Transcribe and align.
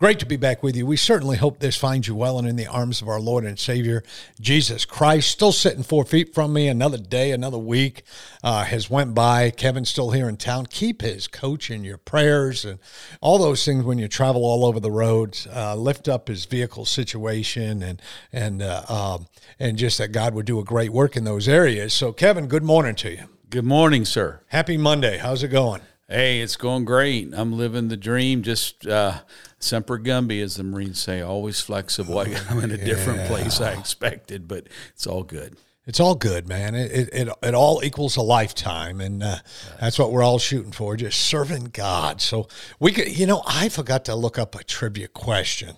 Great 0.00 0.18
to 0.18 0.24
be 0.24 0.38
back 0.38 0.62
with 0.62 0.74
you. 0.76 0.86
We 0.86 0.96
certainly 0.96 1.36
hope 1.36 1.58
this 1.58 1.76
finds 1.76 2.08
you 2.08 2.14
well 2.14 2.38
and 2.38 2.48
in 2.48 2.56
the 2.56 2.66
arms 2.66 3.02
of 3.02 3.08
our 3.10 3.20
Lord 3.20 3.44
and 3.44 3.58
Savior 3.58 4.02
Jesus 4.40 4.86
Christ. 4.86 5.28
Still 5.28 5.52
sitting 5.52 5.82
four 5.82 6.06
feet 6.06 6.32
from 6.32 6.54
me. 6.54 6.68
Another 6.68 6.96
day, 6.96 7.32
another 7.32 7.58
week 7.58 8.02
uh, 8.42 8.64
has 8.64 8.88
went 8.88 9.14
by. 9.14 9.50
Kevin's 9.50 9.90
still 9.90 10.12
here 10.12 10.26
in 10.26 10.38
town. 10.38 10.64
Keep 10.64 11.02
his 11.02 11.28
coach 11.28 11.70
in 11.70 11.84
your 11.84 11.98
prayers 11.98 12.64
and 12.64 12.78
all 13.20 13.36
those 13.36 13.62
things 13.62 13.84
when 13.84 13.98
you 13.98 14.08
travel 14.08 14.42
all 14.42 14.64
over 14.64 14.80
the 14.80 14.90
roads. 14.90 15.46
Uh, 15.54 15.74
lift 15.74 16.08
up 16.08 16.28
his 16.28 16.46
vehicle 16.46 16.86
situation 16.86 17.82
and 17.82 18.00
and 18.32 18.62
uh, 18.62 18.84
um, 18.88 19.26
and 19.58 19.76
just 19.76 19.98
that 19.98 20.12
God 20.12 20.32
would 20.32 20.46
do 20.46 20.58
a 20.58 20.64
great 20.64 20.94
work 20.94 21.14
in 21.14 21.24
those 21.24 21.46
areas. 21.46 21.92
So, 21.92 22.10
Kevin, 22.10 22.46
good 22.46 22.64
morning 22.64 22.94
to 22.94 23.10
you. 23.10 23.24
Good 23.50 23.66
morning, 23.66 24.06
sir. 24.06 24.40
Happy 24.46 24.78
Monday. 24.78 25.18
How's 25.18 25.42
it 25.42 25.48
going? 25.48 25.82
Hey, 26.12 26.40
it's 26.40 26.56
going 26.56 26.84
great. 26.86 27.32
I'm 27.32 27.52
living 27.52 27.86
the 27.86 27.96
dream. 27.96 28.42
Just 28.42 28.84
uh, 28.84 29.20
semper 29.60 29.96
gumby, 29.96 30.42
as 30.42 30.56
the 30.56 30.64
Marines 30.64 30.98
say, 30.98 31.20
always 31.20 31.60
flexible. 31.60 32.18
I'm 32.18 32.58
in 32.58 32.72
a 32.72 32.76
different 32.76 33.28
place 33.28 33.60
I 33.60 33.78
expected, 33.78 34.48
but 34.48 34.66
it's 34.88 35.06
all 35.06 35.22
good. 35.22 35.56
It's 35.86 36.00
all 36.00 36.16
good, 36.16 36.48
man. 36.48 36.74
It 36.74 36.90
it, 36.90 37.08
it, 37.12 37.28
it 37.44 37.54
all 37.54 37.84
equals 37.84 38.16
a 38.16 38.22
lifetime, 38.22 39.00
and 39.00 39.22
uh, 39.22 39.36
that's 39.80 40.00
what 40.00 40.10
we're 40.10 40.24
all 40.24 40.40
shooting 40.40 40.72
for, 40.72 40.96
just 40.96 41.20
serving 41.20 41.66
God. 41.66 42.20
So 42.20 42.48
we 42.80 42.90
could, 42.90 43.16
you 43.16 43.26
know, 43.26 43.44
I 43.46 43.68
forgot 43.68 44.04
to 44.06 44.16
look 44.16 44.36
up 44.36 44.56
a 44.56 44.64
trivia 44.64 45.06
question. 45.06 45.76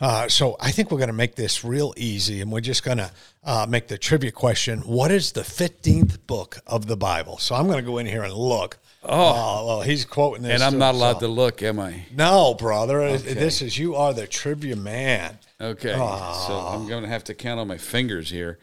Uh, 0.00 0.28
so 0.28 0.56
I 0.60 0.70
think 0.70 0.90
we're 0.90 0.98
going 0.98 1.08
to 1.08 1.12
make 1.12 1.34
this 1.36 1.64
real 1.64 1.94
easy, 1.96 2.40
and 2.40 2.50
we're 2.50 2.60
just 2.60 2.82
going 2.84 2.98
to 2.98 3.10
uh, 3.44 3.66
make 3.68 3.88
the 3.88 3.98
trivia 3.98 4.32
question: 4.32 4.80
What 4.80 5.10
is 5.10 5.32
the 5.32 5.44
fifteenth 5.44 6.26
book 6.26 6.58
of 6.66 6.86
the 6.86 6.96
Bible? 6.96 7.38
So 7.38 7.54
I'm 7.54 7.66
going 7.66 7.78
to 7.78 7.88
go 7.88 7.98
in 7.98 8.06
here 8.06 8.22
and 8.22 8.34
look. 8.34 8.78
Oh, 9.04 9.66
well, 9.66 9.80
he's 9.82 10.04
quoting 10.04 10.44
this, 10.44 10.52
And 10.54 10.62
I'm 10.62 10.78
not 10.78 10.94
allowed 10.94 11.18
to 11.20 11.28
look, 11.28 11.60
am 11.62 11.80
I? 11.80 12.06
No, 12.14 12.54
brother. 12.54 13.18
This 13.18 13.60
is 13.60 13.76
you 13.76 13.96
are 13.96 14.14
the 14.14 14.28
trivia 14.28 14.76
man. 14.76 15.38
Okay. 15.60 15.92
So 15.92 15.98
I'm 15.98 16.86
going 16.86 17.02
to 17.02 17.08
have 17.08 17.24
to 17.24 17.34
count 17.34 17.58
on 17.58 17.66
my 17.66 17.78
fingers 17.78 18.30
here. 18.30 18.58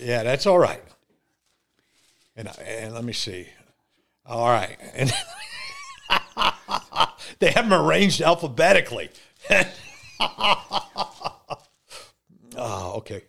Yeah, 0.00 0.24
that's 0.24 0.46
all 0.46 0.58
right. 0.58 0.82
And 2.36 2.48
and 2.60 2.94
let 2.94 3.04
me 3.04 3.12
see. 3.12 3.48
All 4.28 4.48
right, 4.48 4.76
and 4.94 5.12
they 7.38 7.52
have 7.52 7.68
them 7.68 7.72
arranged 7.72 8.20
alphabetically. 8.20 9.10
oh, 10.20 11.58
okay. 12.96 13.22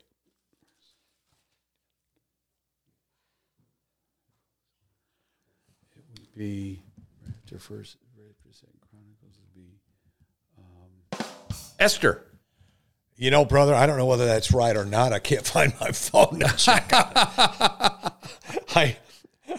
Be 6.35 6.83
after 7.27 7.57
first, 7.57 7.97
after 8.13 8.53
second 8.53 8.79
Chronicles 8.91 9.39
would 9.39 9.53
be 9.55 9.79
um, 10.59 11.25
Esther. 11.79 12.23
You 13.15 13.31
know, 13.31 13.43
brother, 13.43 13.73
I 13.73 13.87
don't 13.87 13.97
know 13.97 14.05
whether 14.05 14.27
that's 14.27 14.51
right 14.51 14.77
or 14.77 14.85
not. 14.85 15.11
I 15.11 15.19
can't 15.19 15.45
find 15.47 15.73
my 15.81 15.91
phone 15.91 16.39
to 16.39 16.55
check 16.55 16.91
on 16.93 17.11
it. 17.11 18.13
I, 18.75 18.97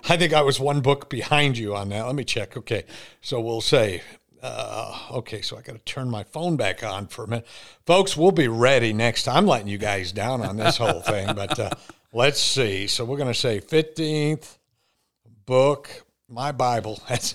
I 0.08 0.16
think 0.16 0.32
I 0.32 0.42
was 0.42 0.60
one 0.60 0.80
book 0.80 1.08
behind 1.10 1.58
you 1.58 1.74
on 1.74 1.88
that. 1.88 2.06
Let 2.06 2.14
me 2.14 2.24
check. 2.24 2.56
Okay, 2.56 2.84
so 3.20 3.41
we'll 3.41 3.60
say, 3.60 4.03
uh, 4.43 4.99
okay, 5.12 5.43
so 5.43 5.56
I 5.56 5.62
got 5.62 5.72
to 5.72 5.78
turn 5.78 6.10
my 6.10 6.25
phone 6.25 6.56
back 6.56 6.82
on 6.82 7.06
for 7.06 7.25
a 7.25 7.28
minute, 7.28 7.47
folks. 7.87 8.16
We'll 8.16 8.32
be 8.32 8.49
ready 8.49 8.93
next 8.93 9.25
time. 9.25 9.37
I'm 9.37 9.47
letting 9.47 9.69
you 9.69 9.78
guys 9.78 10.12
down 10.12 10.43
on 10.43 10.56
this 10.56 10.76
whole 10.76 11.00
thing, 11.00 11.34
but 11.34 11.59
uh, 11.59 11.71
let's 12.12 12.41
see. 12.41 12.87
So 12.87 13.04
we're 13.04 13.16
going 13.16 13.32
to 13.32 13.38
say 13.38 13.60
fifteenth 13.60 14.59
book, 15.47 16.04
my 16.28 16.53
Bible. 16.53 17.00
That's 17.09 17.34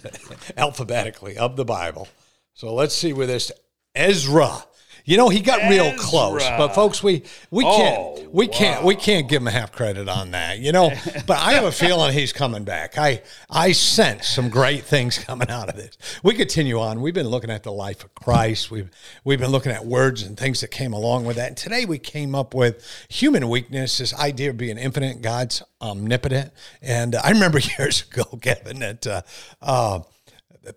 alphabetically 0.58 1.38
of 1.38 1.56
the 1.56 1.66
Bible. 1.66 2.08
So 2.54 2.74
let's 2.74 2.96
see 2.96 3.14
where 3.14 3.28
this 3.28 3.52
Ezra. 3.96 4.66
You 5.06 5.18
know, 5.18 5.28
he 5.28 5.42
got 5.42 5.70
real 5.70 5.94
close, 5.98 6.48
but 6.58 6.70
folks, 6.70 7.04
we 7.04 7.24
we 7.52 7.64
can't 7.64 7.98
Oh, 7.98 8.14
we 8.32 8.48
can't 8.48 8.84
we 8.84 8.96
can't 8.96 9.28
give 9.28 9.42
him 9.42 9.48
half 9.48 9.72
credit 9.72 10.08
on 10.08 10.32
that. 10.32 10.60
You 10.60 10.72
know, 10.72 10.92
but 11.28 11.38
I 11.38 11.54
have 11.54 11.66
a 11.66 11.72
feeling 11.72 12.14
he's 12.14 12.32
coming 12.32 12.64
back. 12.64 12.98
I 12.98 13.22
I 13.50 13.74
sense 13.74 14.28
some 14.28 14.50
great 14.50 14.84
things 14.84 15.18
coming 15.18 15.50
out 15.50 15.70
of 15.70 15.76
this. 15.76 15.98
We 16.24 16.34
continue 16.36 16.80
on. 16.80 17.02
We've 17.02 17.14
been 17.14 17.28
looking 17.28 17.50
at 17.50 17.64
the 17.64 17.72
life 17.72 18.04
of 18.04 18.16
Christ. 18.16 18.72
We've 18.72 18.90
we've 19.24 19.40
been 19.40 19.52
looking 19.52 19.72
at 19.72 19.86
words 19.86 20.24
and 20.24 20.38
things 20.38 20.62
that 20.62 20.72
came 20.72 20.94
along 20.94 21.26
with 21.26 21.36
that. 21.36 21.50
And 21.50 21.58
today 21.58 21.86
we 21.86 22.00
came 22.00 22.34
up 22.34 22.54
with 22.54 22.84
human 23.10 23.50
weakness, 23.50 23.98
this 23.98 24.14
idea 24.16 24.52
of 24.52 24.58
being 24.58 24.78
infinite, 24.78 25.22
God's 25.22 25.62
omnipotent. 25.82 26.54
And 26.82 27.16
I 27.16 27.32
remember 27.32 27.60
years 27.78 28.04
ago, 28.10 28.24
Kevin, 28.42 28.80
that 28.80 29.06
uh, 29.06 29.22
uh, 29.62 30.00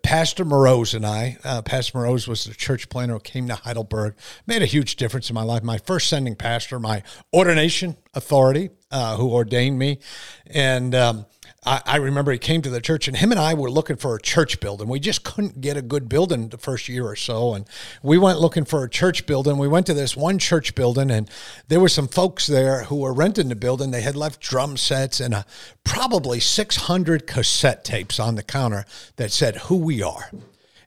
Pastor 0.03 0.43
Moroz 0.43 0.93
and 0.93 1.05
I, 1.05 1.37
uh, 1.45 1.61
Pastor 1.61 1.97
Moroz 1.97 2.27
was 2.27 2.43
the 2.43 2.53
church 2.53 2.89
planner 2.89 3.13
who 3.13 3.19
came 3.19 3.47
to 3.47 3.55
Heidelberg, 3.55 4.15
made 4.45 4.61
a 4.61 4.65
huge 4.65 4.97
difference 4.97 5.29
in 5.29 5.33
my 5.33 5.43
life. 5.43 5.63
My 5.63 5.77
first 5.77 6.09
sending 6.09 6.35
pastor, 6.35 6.77
my 6.77 7.03
ordination 7.33 7.95
authority, 8.13 8.69
uh, 8.91 9.15
who 9.15 9.31
ordained 9.31 9.79
me. 9.79 9.99
And 10.47 10.93
um, 10.93 11.25
I, 11.65 11.81
I 11.85 11.95
remember 11.97 12.31
he 12.31 12.37
came 12.37 12.61
to 12.61 12.69
the 12.69 12.81
church, 12.81 13.07
and 13.07 13.17
him 13.17 13.31
and 13.31 13.39
I 13.39 13.53
were 13.53 13.69
looking 13.69 13.95
for 13.95 14.15
a 14.15 14.21
church 14.21 14.59
building. 14.59 14.87
We 14.87 14.99
just 14.99 15.23
couldn't 15.23 15.59
get 15.59 15.75
a 15.75 15.81
good 15.81 16.07
building 16.07 16.49
the 16.49 16.57
first 16.57 16.87
year 16.87 17.05
or 17.05 17.15
so. 17.15 17.53
And 17.53 17.67
we 18.03 18.17
went 18.17 18.39
looking 18.39 18.65
for 18.65 18.83
a 18.83 18.89
church 18.89 19.25
building. 19.25 19.57
We 19.57 19.67
went 19.67 19.85
to 19.87 19.93
this 19.93 20.15
one 20.15 20.39
church 20.39 20.75
building, 20.75 21.09
and 21.09 21.29
there 21.67 21.79
were 21.79 21.89
some 21.89 22.07
folks 22.07 22.47
there 22.47 22.83
who 22.83 22.97
were 22.97 23.13
renting 23.13 23.49
the 23.49 23.55
building. 23.55 23.91
They 23.91 24.01
had 24.01 24.15
left 24.15 24.39
drum 24.39 24.77
sets 24.77 25.19
and 25.19 25.33
a, 25.33 25.45
probably 25.83 26.39
600 26.39 27.27
cassette 27.27 27.83
tapes 27.83 28.19
on 28.19 28.35
the 28.35 28.43
counter 28.43 28.85
that 29.15 29.31
said 29.31 29.57
who 29.57 29.77
we 29.77 30.01
are. 30.01 30.31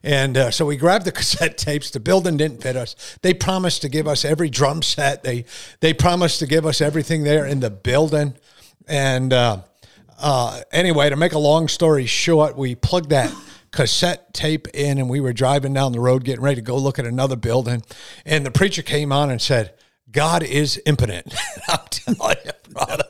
And 0.03 0.35
uh, 0.35 0.51
so 0.51 0.65
we 0.65 0.77
grabbed 0.77 1.05
the 1.05 1.11
cassette 1.11 1.57
tapes. 1.57 1.91
The 1.91 1.99
building 1.99 2.37
didn't 2.37 2.63
fit 2.63 2.75
us. 2.75 2.95
They 3.21 3.33
promised 3.33 3.81
to 3.83 3.89
give 3.89 4.07
us 4.07 4.25
every 4.25 4.49
drum 4.49 4.81
set. 4.81 5.23
They 5.23 5.45
they 5.79 5.93
promised 5.93 6.39
to 6.39 6.47
give 6.47 6.65
us 6.65 6.81
everything 6.81 7.23
there 7.23 7.45
in 7.45 7.59
the 7.59 7.69
building. 7.69 8.35
And 8.87 9.31
uh, 9.31 9.59
uh, 10.21 10.61
anyway, 10.71 11.09
to 11.09 11.15
make 11.15 11.33
a 11.33 11.39
long 11.39 11.67
story 11.67 12.05
short, 12.05 12.55
we 12.55 12.75
plugged 12.75 13.09
that 13.09 13.33
cassette 13.71 14.33
tape 14.33 14.67
in, 14.69 14.97
and 14.97 15.09
we 15.09 15.19
were 15.19 15.33
driving 15.33 15.73
down 15.73 15.91
the 15.91 15.99
road, 15.99 16.23
getting 16.23 16.43
ready 16.43 16.55
to 16.55 16.61
go 16.61 16.77
look 16.77 16.99
at 16.99 17.05
another 17.05 17.35
building. 17.35 17.83
And 18.25 18.45
the 18.45 18.51
preacher 18.51 18.81
came 18.81 19.11
on 19.11 19.29
and 19.29 19.41
said, 19.41 19.73
"God 20.11 20.43
is 20.43 20.81
impotent." 20.85 21.33
I'm 21.67 21.79
telling 21.89 22.37
you, 22.45 22.51
brother. 22.69 23.03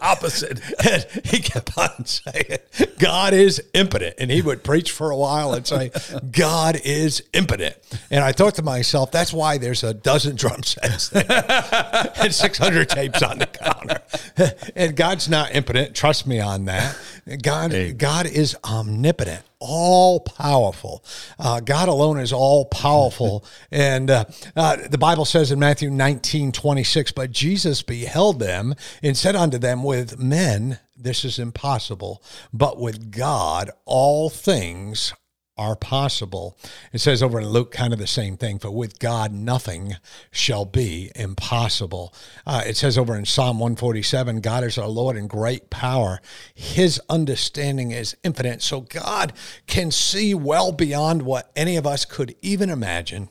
Opposite. 0.00 0.60
And 0.84 1.06
he 1.24 1.40
kept 1.40 1.76
on 1.78 2.04
saying, 2.04 2.58
God 2.98 3.32
is 3.32 3.62
impotent. 3.72 4.16
And 4.18 4.30
he 4.30 4.42
would 4.42 4.62
preach 4.62 4.90
for 4.90 5.10
a 5.10 5.16
while 5.16 5.54
and 5.54 5.66
say, 5.66 5.90
God 6.30 6.78
is 6.84 7.22
impotent. 7.32 7.76
And 8.10 8.22
I 8.22 8.32
thought 8.32 8.56
to 8.56 8.62
myself, 8.62 9.10
that's 9.10 9.32
why 9.32 9.56
there's 9.58 9.82
a 9.82 9.94
dozen 9.94 10.36
drum 10.36 10.62
sets 10.62 11.10
and 11.12 12.34
600 12.34 12.88
tapes 12.88 13.22
on 13.22 13.38
the 13.38 13.46
counter. 13.46 14.02
And 14.76 14.96
God's 14.96 15.28
not 15.28 15.54
impotent. 15.54 15.94
Trust 15.94 16.26
me 16.26 16.40
on 16.40 16.64
that. 16.66 16.96
God, 17.42 17.72
God 17.96 18.26
is 18.26 18.56
omnipotent, 18.64 19.42
all 19.64 20.20
powerful. 20.20 21.04
Uh, 21.38 21.60
God 21.60 21.88
alone 21.88 22.18
is 22.18 22.32
all 22.32 22.66
powerful. 22.66 23.44
and 23.70 24.10
uh, 24.10 24.24
uh, 24.54 24.76
the 24.88 24.98
Bible 24.98 25.24
says 25.24 25.50
in 25.50 25.58
Matthew 25.58 25.90
19, 25.90 26.52
26, 26.52 27.12
but 27.12 27.30
Jesus 27.30 27.82
beheld 27.82 28.38
them 28.38 28.74
and 29.02 29.16
said 29.16 29.34
unto 29.34 29.58
them, 29.58 29.82
with 29.82 30.18
men, 30.18 30.78
this 30.96 31.24
is 31.24 31.38
impossible, 31.38 32.22
but 32.52 32.78
with 32.78 33.10
God, 33.10 33.70
all 33.84 34.30
things 34.30 35.14
are 35.56 35.76
possible. 35.76 36.58
It 36.92 37.00
says 37.00 37.22
over 37.22 37.40
in 37.40 37.48
Luke 37.48 37.70
kind 37.70 37.92
of 37.92 37.98
the 37.98 38.06
same 38.06 38.36
thing, 38.36 38.58
for 38.58 38.70
with 38.70 38.98
God 38.98 39.32
nothing 39.32 39.94
shall 40.30 40.64
be 40.64 41.10
impossible. 41.14 42.12
Uh, 42.46 42.62
it 42.66 42.76
says 42.76 42.98
over 42.98 43.16
in 43.16 43.24
Psalm 43.24 43.58
147, 43.58 44.40
God 44.40 44.64
is 44.64 44.78
our 44.78 44.88
Lord 44.88 45.16
in 45.16 45.26
great 45.26 45.70
power. 45.70 46.20
His 46.54 47.00
understanding 47.08 47.92
is 47.92 48.16
infinite. 48.24 48.62
So 48.62 48.80
God 48.80 49.32
can 49.66 49.90
see 49.90 50.34
well 50.34 50.72
beyond 50.72 51.22
what 51.22 51.50
any 51.54 51.76
of 51.76 51.86
us 51.86 52.04
could 52.04 52.34
even 52.42 52.70
imagine. 52.70 53.28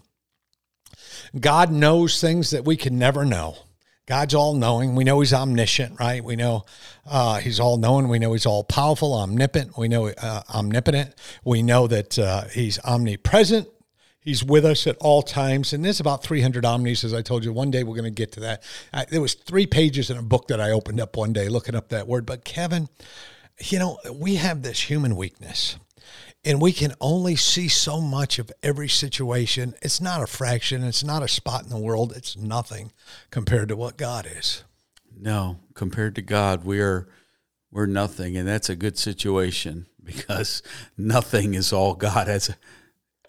God 1.40 1.72
knows 1.72 2.22
things 2.22 2.52
that 2.52 2.66
we 2.66 2.78
can 2.78 2.98
never 2.98 3.26
know. 3.26 3.58
God's 4.06 4.34
all 4.34 4.54
knowing. 4.54 4.96
We 4.96 5.04
know 5.04 5.20
He's 5.22 5.34
omniscient, 5.34 6.00
right? 6.00 6.24
We 6.24 6.36
know 6.36 6.66
uh, 7.06 7.40
He's 7.40 7.60
all 7.60 7.78
knowing. 7.78 8.10
We 8.10 8.20
know 8.20 8.34
He's 8.34 8.46
all 8.46 8.64
powerful, 8.64 9.14
omnipotent. 9.14 9.78
We 9.78 9.88
know 9.88 10.08
uh, 10.08 10.42
omnipotent. 10.54 11.16
We 11.46 11.62
know 11.62 11.88
that 11.88 12.20
uh, 12.20 12.46
He's 12.54 12.80
omnipresent. 12.80 13.68
He's 14.20 14.44
with 14.44 14.66
us 14.66 14.88
at 14.88 14.98
all 14.98 15.22
times. 15.22 15.74
And 15.74 15.84
there's 15.84 16.00
about 16.00 16.24
300 16.24 16.66
omnis, 16.66 17.04
as 17.04 17.14
I 17.14 17.22
told 17.22 17.44
you. 17.44 17.52
One 17.52 17.72
day 17.72 17.84
we're 17.84 17.96
going 17.96 18.04
to 18.06 18.10
get 18.10 18.32
to 18.34 18.40
that. 18.42 18.64
I, 18.94 19.06
there 19.06 19.22
was 19.22 19.34
three 19.34 19.68
pages 19.68 20.10
in 20.10 20.18
a 20.18 20.22
book 20.22 20.48
that 20.48 20.62
I 20.62 20.72
opened 20.72 21.02
up 21.02 21.18
one 21.18 21.34
day 21.34 21.50
looking 21.50 21.76
up 21.76 21.90
that 21.90 22.08
word. 22.08 22.26
But 22.26 22.46
Kevin, 22.46 22.88
you 23.60 23.80
know, 23.80 24.00
we 24.14 24.36
have 24.36 24.62
this 24.62 24.82
human 24.90 25.16
weakness 25.16 25.78
and 26.46 26.62
we 26.62 26.74
can 26.74 26.94
only 27.00 27.36
see 27.36 27.68
so 27.68 28.02
much 28.02 28.38
of 28.40 28.52
every 28.62 28.90
situation. 28.90 29.76
It's 29.82 30.02
not 30.02 30.22
a 30.22 30.28
fraction, 30.28 30.84
it's 30.84 31.04
not 31.04 31.24
a 31.24 31.28
spot 31.28 31.64
in 31.64 31.70
the 31.70 31.78
world, 31.78 32.14
it's 32.16 32.36
nothing 32.36 32.92
compared 33.32 33.70
to 33.70 33.76
what 33.76 33.98
God 33.98 34.28
is. 34.30 34.64
No, 35.18 35.60
compared 35.74 36.16
to 36.16 36.22
God, 36.22 36.66
we 36.66 36.82
are 36.82 37.08
we're 37.72 37.86
nothing, 37.88 38.38
and 38.38 38.48
that's 38.48 38.70
a 38.70 38.76
good 38.76 38.98
situation 38.98 39.88
because 40.04 40.62
nothing 40.98 41.54
is 41.54 41.74
all 41.74 41.96
God 41.96 42.28
has 42.28 42.56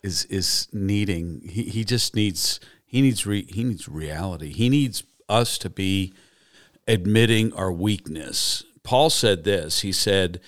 is 0.02 0.24
is 0.26 0.68
needing. 0.72 1.40
He 1.48 1.64
he 1.64 1.84
just 1.84 2.14
needs 2.14 2.60
he 2.84 3.00
needs 3.00 3.26
re, 3.26 3.46
he 3.48 3.64
needs 3.64 3.88
reality. 3.88 4.52
He 4.52 4.68
needs 4.68 5.04
us 5.28 5.56
to 5.58 5.70
be 5.70 6.12
admitting 6.86 7.52
our 7.54 7.72
weakness. 7.72 8.64
Paul 8.82 9.08
said 9.08 9.44
this. 9.44 9.80
He 9.80 9.92
said 9.92 10.40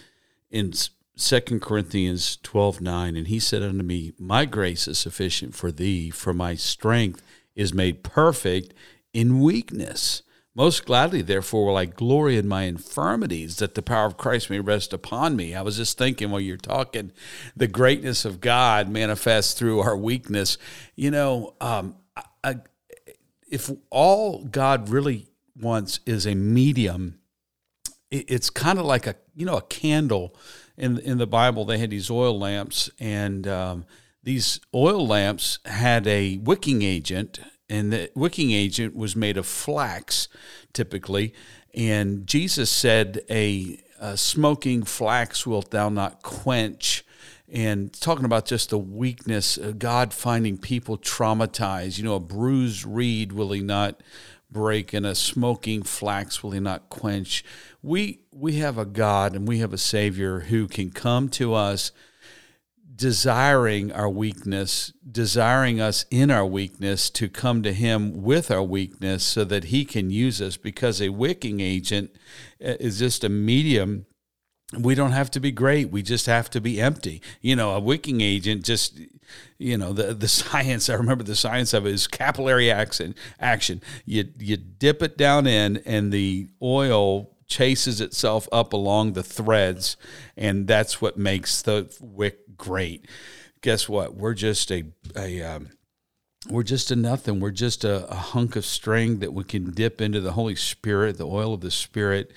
in 0.51 0.73
Second 1.19 1.63
Corinthians 1.63 2.37
12, 2.43 2.83
9, 2.83 3.17
and 3.17 3.29
he 3.29 3.39
said 3.39 3.63
unto 3.63 3.83
me, 3.83 4.13
My 4.19 4.45
grace 4.45 4.87
is 4.87 4.99
sufficient 4.99 5.55
for 5.55 5.73
thee, 5.73 6.11
for 6.11 6.35
my 6.35 6.55
strength 6.55 7.23
is 7.55 7.73
made 7.73 8.03
perfect 8.03 8.75
in 9.15 9.41
weakness. 9.41 10.23
Most 10.55 10.85
gladly, 10.85 11.23
therefore, 11.23 11.67
will 11.67 11.77
I 11.77 11.87
glory 11.87 12.37
in 12.37 12.47
my 12.47 12.65
infirmities, 12.65 13.57
that 13.57 13.75
the 13.75 13.83
power 13.83 14.05
of 14.05 14.19
Christ 14.19 14.51
may 14.51 14.61
rest 14.61 14.93
upon 14.93 15.37
me. 15.37 15.55
I 15.55 15.63
was 15.63 15.79
just 15.79 15.97
thinking 15.97 16.31
while 16.31 16.41
you're 16.41 16.59
talking, 16.59 17.13
the 17.57 17.67
greatness 17.67 18.27
of 18.27 18.41
God 18.43 18.89
manifests 18.91 19.55
through 19.55 19.81
our 19.81 19.97
weakness. 19.97 20.59
You 20.97 21.11
know, 21.11 21.55
um, 21.63 21.97
I, 22.45 22.57
if 23.51 23.71
all 23.91 24.45
God 24.45 24.91
really 24.91 25.29
wants 25.59 26.01
is 26.05 26.27
a 26.27 26.35
medium, 26.35 27.21
it, 28.11 28.31
it's 28.31 28.51
kind 28.51 28.79
of 28.79 28.85
like 28.85 29.07
a 29.07 29.17
you 29.35 29.47
know 29.47 29.57
a 29.57 29.63
candle 29.63 30.35
in 30.77 30.99
in 30.99 31.19
the 31.19 31.27
Bible 31.27 31.65
they 31.65 31.79
had 31.79 31.91
these 31.91 32.11
oil 32.11 32.39
lamps, 32.39 32.91
and 32.99 33.47
um, 33.47 33.85
these 34.23 34.61
oil 34.75 35.07
lamps 35.07 35.59
had 35.65 36.07
a 36.07 36.39
wicking 36.39 36.83
agent, 36.83 37.41
and 37.69 37.93
the 37.93 38.11
wicking 38.15 38.53
agent 38.53 38.95
was 38.95 39.17
made 39.17 39.37
of 39.37 39.47
flax, 39.47 40.29
typically. 40.73 41.35
And 41.75 42.27
Jesus 42.27 42.71
said, 42.71 43.23
"A, 43.31 43.81
a 44.01 44.17
smoking 44.17 44.83
flax 44.85 45.47
wilt 45.47 45.71
thou 45.71 45.89
not 45.89 46.23
quench." 46.23 47.03
and 47.49 47.93
talking 48.01 48.25
about 48.25 48.45
just 48.45 48.71
the 48.71 48.79
weakness 48.79 49.57
of 49.57 49.79
God 49.79 50.13
finding 50.13 50.59
people 50.59 50.99
traumatized. 50.99 51.97
You 51.97 52.05
know, 52.05 52.17
a 52.17 52.21
bruised 52.21 52.85
reed 52.85 53.33
will 53.33 53.53
he 53.53 53.61
not 53.61 54.03
break, 54.51 54.93
and 54.93 55.05
a 55.05 55.15
smoking 55.15 55.83
flax 55.83 56.43
will 56.43 56.53
he 56.53 56.61
not 56.61 56.89
quench 56.89 57.45
we 57.87 58.19
we 58.33 58.55
have 58.55 58.77
a 58.79 58.85
God 58.85 59.37
and 59.37 59.47
we 59.47 59.59
have 59.59 59.73
a 59.73 59.79
Savior 59.79 60.41
who 60.41 60.67
can 60.67 60.91
come 60.91 61.29
to 61.31 61.55
us 61.55 61.93
desiring 62.97 63.93
our 63.93 64.09
weakness, 64.09 64.93
desiring 65.09 65.81
us 65.81 66.05
in 66.11 66.31
our 66.31 66.45
weakness 66.45 67.09
to 67.11 67.29
come 67.29 67.63
to 67.63 67.73
Him 67.73 68.25
with 68.25 68.51
our 68.51 68.63
weakness 68.63 69.23
so 69.23 69.45
that 69.45 69.65
He 69.65 69.85
can 69.85 70.11
use 70.11 70.43
us 70.43 70.57
because 70.57 71.01
a 71.01 71.11
wicking 71.11 71.61
agent 71.61 72.11
uh, 72.61 72.75
is 72.81 72.99
just 72.99 73.23
a 73.23 73.29
medium. 73.29 74.07
We 74.73 74.95
don't 74.95 75.13
have 75.13 75.31
to 75.33 75.41
be 75.41 75.53
great. 75.53 75.91
We 75.91 76.03
just 76.03 76.27
have 76.27 76.51
to 76.51 76.61
be 76.61 76.81
empty. 76.81 77.23
You 77.41 77.55
know, 77.55 77.71
a 77.71 77.81
wicking 77.81 78.21
agent 78.21 78.65
just, 78.65 78.99
you 79.59 79.79
know, 79.79 79.93
the, 79.93 80.13
the 80.13 80.29
science, 80.29 80.91
I 80.91 80.95
remember 80.95 81.25
the 81.25 81.37
science 81.37 81.73
of 81.73 81.87
it 81.87 81.95
is 81.95 82.07
capillary 82.07 82.71
action. 82.71 83.15
action. 83.39 83.81
You, 84.05 84.25
you 84.39 84.57
dip 84.57 85.03
it 85.03 85.17
down 85.17 85.47
in 85.47 85.79
and 85.79 86.13
the 86.13 86.49
oil 86.61 87.31
chases 87.47 88.01
itself 88.01 88.49
up 88.53 88.73
along 88.73 89.13
the 89.13 89.23
threads, 89.23 89.97
and 90.37 90.67
that's 90.67 91.01
what 91.01 91.17
makes 91.17 91.63
the 91.63 91.95
wick 92.01 92.57
great. 92.57 93.07
Guess 93.61 93.89
what? 93.89 94.15
We're 94.15 94.35
just 94.35 94.71
a 94.71 94.85
a 95.17 95.43
um, 95.43 95.71
we're 96.49 96.63
just 96.63 96.91
a 96.91 96.97
nothing. 96.97 97.41
We're 97.41 97.51
just 97.51 97.85
a, 97.85 98.09
a 98.09 98.15
hunk 98.15 98.57
of 98.57 98.65
string 98.65 99.21
that 99.21 99.33
we 99.33 99.45
can 99.45 99.71
dip 99.73 100.01
into 100.01 100.21
the 100.21 100.33
Holy 100.33 100.57
Spirit, 100.57 101.19
the 101.19 101.27
oil 101.27 101.55
of 101.55 101.61
the 101.61 101.71
Spirit, 101.71 102.31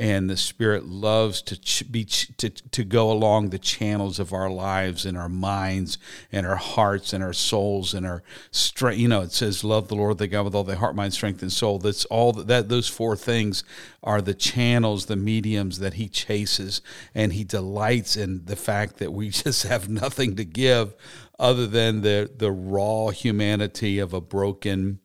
and 0.00 0.30
the 0.30 0.36
spirit 0.36 0.86
loves 0.86 1.42
to 1.42 1.60
ch- 1.60 1.84
be 1.92 2.06
ch- 2.06 2.34
to, 2.38 2.48
to 2.48 2.84
go 2.84 3.12
along 3.12 3.50
the 3.50 3.58
channels 3.58 4.18
of 4.18 4.32
our 4.32 4.48
lives 4.48 5.04
and 5.04 5.18
our 5.18 5.28
minds 5.28 5.98
and 6.32 6.46
our 6.46 6.56
hearts 6.56 7.12
and 7.12 7.22
our 7.22 7.34
souls 7.34 7.92
and 7.92 8.06
our 8.06 8.22
strength. 8.50 8.98
You 8.98 9.08
know 9.08 9.20
it 9.20 9.32
says 9.32 9.62
love 9.62 9.88
the 9.88 9.94
lord 9.94 10.16
thy 10.16 10.24
god 10.24 10.46
with 10.46 10.54
all 10.54 10.64
thy 10.64 10.74
heart 10.74 10.96
mind 10.96 11.12
strength 11.12 11.42
and 11.42 11.52
soul. 11.52 11.78
That's 11.78 12.06
all 12.06 12.32
that, 12.32 12.46
that 12.46 12.70
those 12.70 12.88
four 12.88 13.14
things 13.14 13.62
are 14.02 14.22
the 14.22 14.32
channels 14.32 15.04
the 15.04 15.16
mediums 15.16 15.80
that 15.80 15.94
he 15.94 16.08
chases 16.08 16.80
and 17.14 17.34
he 17.34 17.44
delights 17.44 18.16
in 18.16 18.46
the 18.46 18.56
fact 18.56 18.96
that 19.00 19.12
we 19.12 19.28
just 19.44 19.64
have 19.64 19.90
nothing 19.90 20.34
to 20.36 20.46
give 20.46 20.94
other 21.38 21.66
than 21.66 22.00
the 22.00 22.30
the 22.34 22.50
raw 22.50 23.10
humanity 23.10 23.98
of 23.98 24.14
a 24.14 24.20
broken 24.22 24.98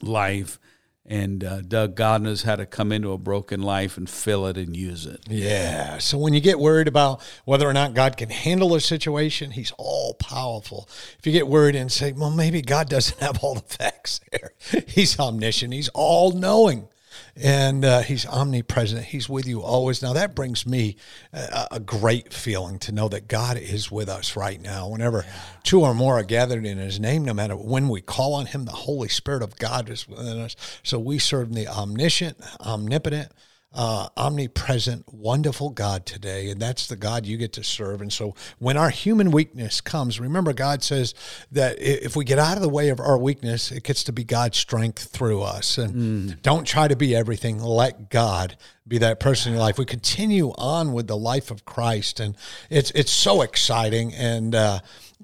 life 0.00 0.58
and 1.06 1.44
uh, 1.44 1.60
Doug 1.60 1.94
God 1.94 2.22
knows 2.22 2.42
how 2.42 2.56
to 2.56 2.64
come 2.64 2.90
into 2.90 3.12
a 3.12 3.18
broken 3.18 3.60
life 3.60 3.96
and 3.96 4.08
fill 4.08 4.46
it 4.46 4.56
and 4.56 4.74
use 4.76 5.04
it. 5.04 5.20
Yeah. 5.28 5.98
So 5.98 6.16
when 6.16 6.32
you 6.32 6.40
get 6.40 6.58
worried 6.58 6.88
about 6.88 7.22
whether 7.44 7.68
or 7.68 7.74
not 7.74 7.94
God 7.94 8.16
can 8.16 8.30
handle 8.30 8.74
a 8.74 8.80
situation, 8.80 9.50
He's 9.50 9.72
all 9.76 10.14
powerful. 10.14 10.88
If 11.18 11.26
you 11.26 11.32
get 11.32 11.46
worried 11.46 11.74
and 11.74 11.92
say, 11.92 12.12
well, 12.12 12.30
maybe 12.30 12.62
God 12.62 12.88
doesn't 12.88 13.20
have 13.20 13.42
all 13.42 13.54
the 13.54 13.60
facts 13.60 14.20
there, 14.32 14.52
He's 14.86 15.18
omniscient, 15.18 15.74
He's 15.74 15.90
all 15.90 16.32
knowing 16.32 16.88
and 17.36 17.84
uh, 17.84 18.00
he's 18.00 18.26
omnipresent. 18.26 19.04
He's 19.06 19.28
with 19.28 19.46
you 19.46 19.62
always. 19.62 20.02
Now 20.02 20.12
that 20.12 20.34
brings 20.34 20.66
me 20.66 20.96
a, 21.32 21.68
a, 21.72 21.80
great 21.80 22.32
feeling 22.32 22.78
to 22.80 22.92
know 22.92 23.08
that 23.08 23.28
God 23.28 23.56
is 23.56 23.90
with 23.90 24.08
us 24.08 24.36
right 24.36 24.60
now. 24.60 24.88
Whenever 24.88 25.24
two 25.64 25.80
or 25.80 25.94
more 25.94 26.18
are 26.18 26.24
gathered 26.24 26.64
in 26.64 26.78
His 26.78 27.00
name, 27.00 27.24
no 27.24 27.34
matter 27.34 27.56
when 27.56 27.88
we 27.88 28.00
call 28.00 28.34
on 28.34 28.46
Him, 28.46 28.64
the 28.64 28.72
Holy 28.72 29.08
Spirit 29.08 29.42
of 29.42 29.56
God 29.56 29.88
is 29.90 30.08
within 30.08 30.38
us. 30.38 30.54
So 30.82 30.98
we 30.98 31.18
serve 31.18 31.52
the 31.52 31.66
omniscient, 31.66 32.38
omnipotent 32.60 33.32
uh, 33.74 34.08
omnipresent, 34.16 35.12
wonderful 35.12 35.70
God 35.70 36.06
today, 36.06 36.48
and 36.48 36.62
that's 36.62 36.86
the 36.86 36.96
God 36.96 37.26
you 37.26 37.36
get 37.36 37.52
to 37.54 37.64
serve. 37.64 38.00
And 38.00 38.12
so, 38.12 38.34
when 38.58 38.76
our 38.76 38.90
human 38.90 39.32
weakness 39.32 39.80
comes, 39.80 40.20
remember, 40.20 40.52
God 40.52 40.82
says 40.82 41.14
that 41.50 41.76
if 41.80 42.14
we 42.14 42.24
get 42.24 42.38
out 42.38 42.56
of 42.56 42.62
the 42.62 42.68
way 42.68 42.88
of 42.88 43.00
our 43.00 43.18
weakness, 43.18 43.72
it 43.72 43.82
gets 43.82 44.04
to 44.04 44.12
be 44.12 44.22
God's 44.22 44.58
strength 44.58 45.10
through 45.10 45.42
us. 45.42 45.76
And 45.76 45.94
mm. 45.94 46.42
don't 46.42 46.64
try 46.64 46.86
to 46.86 46.96
be 46.96 47.16
everything. 47.16 47.58
Let 47.58 48.10
God 48.10 48.56
be 48.86 48.98
that 48.98 49.18
person 49.18 49.52
in 49.52 49.56
your 49.56 49.66
life. 49.66 49.78
We 49.78 49.86
continue 49.86 50.50
on 50.56 50.92
with 50.92 51.08
the 51.08 51.16
life 51.16 51.50
of 51.50 51.64
Christ, 51.64 52.20
and 52.20 52.36
it's 52.70 52.92
it's 52.92 53.12
so 53.12 53.42
exciting. 53.42 54.14
And 54.14 54.54
uh, 54.54 54.80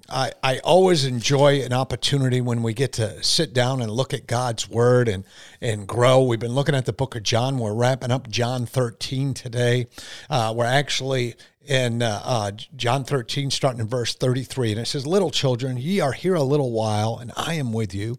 I, 0.08 0.32
I 0.42 0.58
always 0.60 1.04
enjoy 1.04 1.62
an 1.62 1.72
opportunity 1.72 2.40
when 2.40 2.62
we 2.62 2.74
get 2.74 2.92
to 2.94 3.22
sit 3.22 3.52
down 3.52 3.82
and 3.82 3.90
look 3.90 4.14
at 4.14 4.26
God's 4.26 4.68
word 4.68 5.08
and, 5.08 5.24
and 5.60 5.86
grow. 5.86 6.22
We've 6.22 6.40
been 6.40 6.54
looking 6.54 6.74
at 6.74 6.86
the 6.86 6.92
book 6.92 7.16
of 7.16 7.22
John. 7.22 7.58
We're 7.58 7.74
wrapping 7.74 8.10
up 8.10 8.28
John 8.28 8.66
13 8.66 9.34
today. 9.34 9.86
Uh, 10.28 10.52
we're 10.56 10.64
actually 10.64 11.34
in 11.66 12.02
uh, 12.02 12.20
uh, 12.24 12.50
John 12.74 13.04
13, 13.04 13.50
starting 13.50 13.80
in 13.80 13.86
verse 13.86 14.14
33. 14.14 14.72
And 14.72 14.80
it 14.80 14.86
says, 14.86 15.06
Little 15.06 15.30
children, 15.30 15.76
ye 15.76 16.00
are 16.00 16.12
here 16.12 16.34
a 16.34 16.42
little 16.42 16.72
while, 16.72 17.18
and 17.18 17.32
I 17.36 17.54
am 17.54 17.72
with 17.72 17.94
you. 17.94 18.18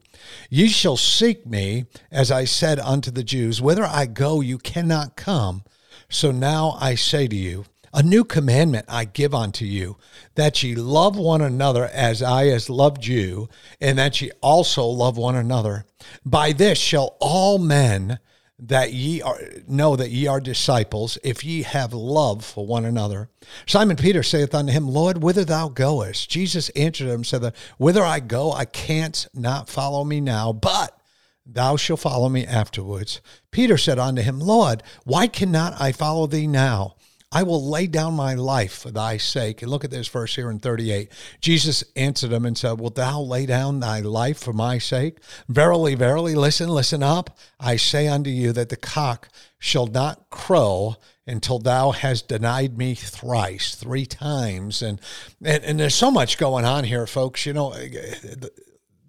Ye 0.50 0.68
shall 0.68 0.98
seek 0.98 1.46
me, 1.46 1.86
as 2.12 2.32
I 2.32 2.46
said 2.46 2.80
unto 2.80 3.12
the 3.12 3.24
Jews, 3.24 3.62
Whither 3.62 3.86
I 3.86 4.06
go, 4.06 4.42
you 4.42 4.58
cannot 4.58 5.16
come. 5.16 5.64
So 6.10 6.32
now 6.32 6.78
I 6.80 6.96
say 6.96 7.28
to 7.28 7.36
you, 7.36 7.66
a 7.94 8.04
new 8.04 8.24
commandment 8.24 8.86
I 8.88 9.06
give 9.06 9.34
unto 9.34 9.66
you, 9.66 9.98
that 10.36 10.62
ye 10.64 10.76
love 10.76 11.18
one 11.18 11.42
another 11.42 11.86
as 11.86 12.22
I 12.22 12.46
has 12.46 12.70
loved 12.70 13.06
you, 13.06 13.50
and 13.80 13.98
that 13.98 14.22
ye 14.22 14.32
also 14.42 14.86
love 14.86 15.18
one 15.18 15.36
another. 15.36 15.86
By 16.26 16.54
this 16.54 16.78
shall 16.78 17.18
all 17.20 17.58
men 17.58 18.20
that 18.62 18.94
ye 18.94 19.22
are 19.22 19.40
know 19.68 19.96
that 19.96 20.12
ye 20.12 20.28
are 20.28 20.40
disciples, 20.40 21.18
if 21.24 21.44
ye 21.44 21.64
have 21.64 21.94
love 21.94 22.46
for 22.46 22.66
one 22.66 22.86
another. 22.86 23.28
Simon 23.66 23.98
Peter 23.98 24.22
saith 24.22 24.54
unto 24.54 24.72
him, 24.72 24.88
Lord, 24.88 25.24
whither 25.24 25.44
thou 25.44 25.68
goest? 25.68 26.30
Jesus 26.30 26.70
answered 26.70 27.08
him, 27.08 27.24
said, 27.24 27.54
Whither 27.80 28.04
I 28.04 28.20
go, 28.20 28.52
I 28.52 28.66
can't 28.66 29.28
not 29.34 29.68
follow 29.68 30.04
me 30.04 30.22
now, 30.22 30.54
but 30.54 30.96
thou 31.44 31.76
shalt 31.76 32.02
follow 32.02 32.30
me 32.30 32.46
afterwards. 32.46 33.20
Peter 33.50 33.78
said 33.78 33.98
unto 33.98 34.22
him, 34.22 34.40
Lord, 34.40 34.84
why 35.06 35.26
cannot 35.26 35.82
I 35.82 35.92
follow 35.92 36.28
thee 36.28 36.48
now? 36.48 36.96
I 37.32 37.44
will 37.44 37.66
lay 37.66 37.88
down 37.88 38.14
my 38.14 38.34
life 38.34 38.74
for 38.74 38.92
thy 38.92 39.16
sake. 39.16 39.62
And 39.62 39.72
look 39.72 39.86
at 39.86 39.92
this 39.92 40.08
verse 40.08 40.36
here 40.36 40.52
in 40.52 40.60
38. 40.60 41.10
Jesus 41.40 41.84
answered 41.96 42.34
him 42.34 42.46
and 42.46 42.58
said, 42.58 42.80
Wilt 42.80 42.96
thou 42.96 43.22
lay 43.22 43.46
down 43.46 43.80
thy 43.80 44.02
life 44.02 44.38
for 44.38 44.52
my 44.52 44.78
sake? 44.78 45.20
Verily, 45.48 45.96
verily, 45.96 46.36
listen, 46.36 46.70
listen 46.70 47.02
up. 47.02 47.38
I 47.60 47.78
say 47.78 48.08
unto 48.10 48.30
you 48.30 48.52
that 48.54 48.68
the 48.68 48.76
cock 48.76 49.30
shall 49.60 49.88
not 49.88 50.30
crow 50.30 50.98
until 51.26 51.60
thou 51.60 51.92
hast 51.92 52.28
denied 52.28 52.78
me 52.78 52.96
thrice, 52.96 53.76
three 53.76 54.06
times. 54.06 54.82
And, 54.82 55.00
and, 55.42 55.64
and 55.64 55.80
there's 55.80 55.96
so 55.96 56.12
much 56.12 56.38
going 56.38 56.66
on 56.66 56.84
here, 56.84 57.08
folks. 57.08 57.46
You 57.46 57.54
know, 57.54 57.72
the, 57.72 58.52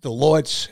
the 0.02 0.12
Lord's 0.12 0.68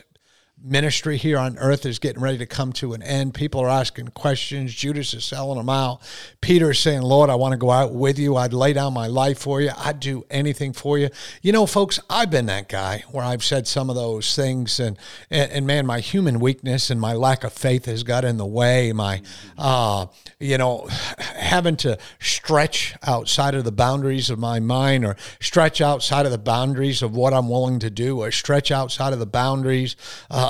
ministry 0.63 1.17
here 1.17 1.37
on 1.37 1.57
earth 1.57 1.85
is 1.85 1.99
getting 1.99 2.21
ready 2.21 2.37
to 2.37 2.45
come 2.45 2.71
to 2.73 2.93
an 2.93 3.01
end. 3.01 3.33
People 3.33 3.61
are 3.61 3.69
asking 3.69 4.09
questions. 4.09 4.73
Judas 4.73 5.13
is 5.13 5.25
selling 5.25 5.57
them 5.57 5.69
out. 5.69 6.01
Peter 6.41 6.71
is 6.71 6.79
saying, 6.79 7.01
Lord, 7.01 7.29
I 7.29 7.35
want 7.35 7.53
to 7.53 7.57
go 7.57 7.71
out 7.71 7.93
with 7.93 8.19
you. 8.19 8.35
I'd 8.35 8.53
lay 8.53 8.73
down 8.73 8.93
my 8.93 9.07
life 9.07 9.39
for 9.39 9.61
you. 9.61 9.71
I'd 9.77 9.99
do 9.99 10.25
anything 10.29 10.73
for 10.73 10.97
you. 10.97 11.09
You 11.41 11.51
know, 11.51 11.65
folks, 11.65 11.99
I've 12.09 12.29
been 12.29 12.45
that 12.47 12.69
guy 12.69 13.03
where 13.11 13.23
I've 13.23 13.43
said 13.43 13.67
some 13.67 13.89
of 13.89 13.95
those 13.95 14.35
things 14.35 14.79
and, 14.79 14.97
and, 15.29 15.51
and 15.51 15.67
man, 15.67 15.85
my 15.85 15.99
human 15.99 16.39
weakness 16.39 16.89
and 16.89 17.01
my 17.01 17.13
lack 17.13 17.43
of 17.43 17.53
faith 17.53 17.85
has 17.85 18.03
got 18.03 18.23
in 18.23 18.37
the 18.37 18.45
way. 18.45 18.93
My, 18.93 19.21
uh, 19.57 20.07
you 20.39 20.57
know, 20.57 20.87
having 21.17 21.77
to 21.77 21.97
stretch 22.19 22.95
outside 23.03 23.55
of 23.55 23.63
the 23.63 23.71
boundaries 23.71 24.29
of 24.29 24.37
my 24.37 24.59
mind 24.59 25.05
or 25.05 25.15
stretch 25.39 25.81
outside 25.81 26.25
of 26.25 26.31
the 26.31 26.37
boundaries 26.37 27.01
of 27.01 27.15
what 27.15 27.33
I'm 27.33 27.49
willing 27.49 27.79
to 27.79 27.89
do 27.89 28.19
or 28.19 28.31
stretch 28.31 28.71
outside 28.71 29.13
of 29.13 29.19
the 29.19 29.25
boundaries 29.25 29.95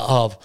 uh, 0.01 0.24
of 0.24 0.38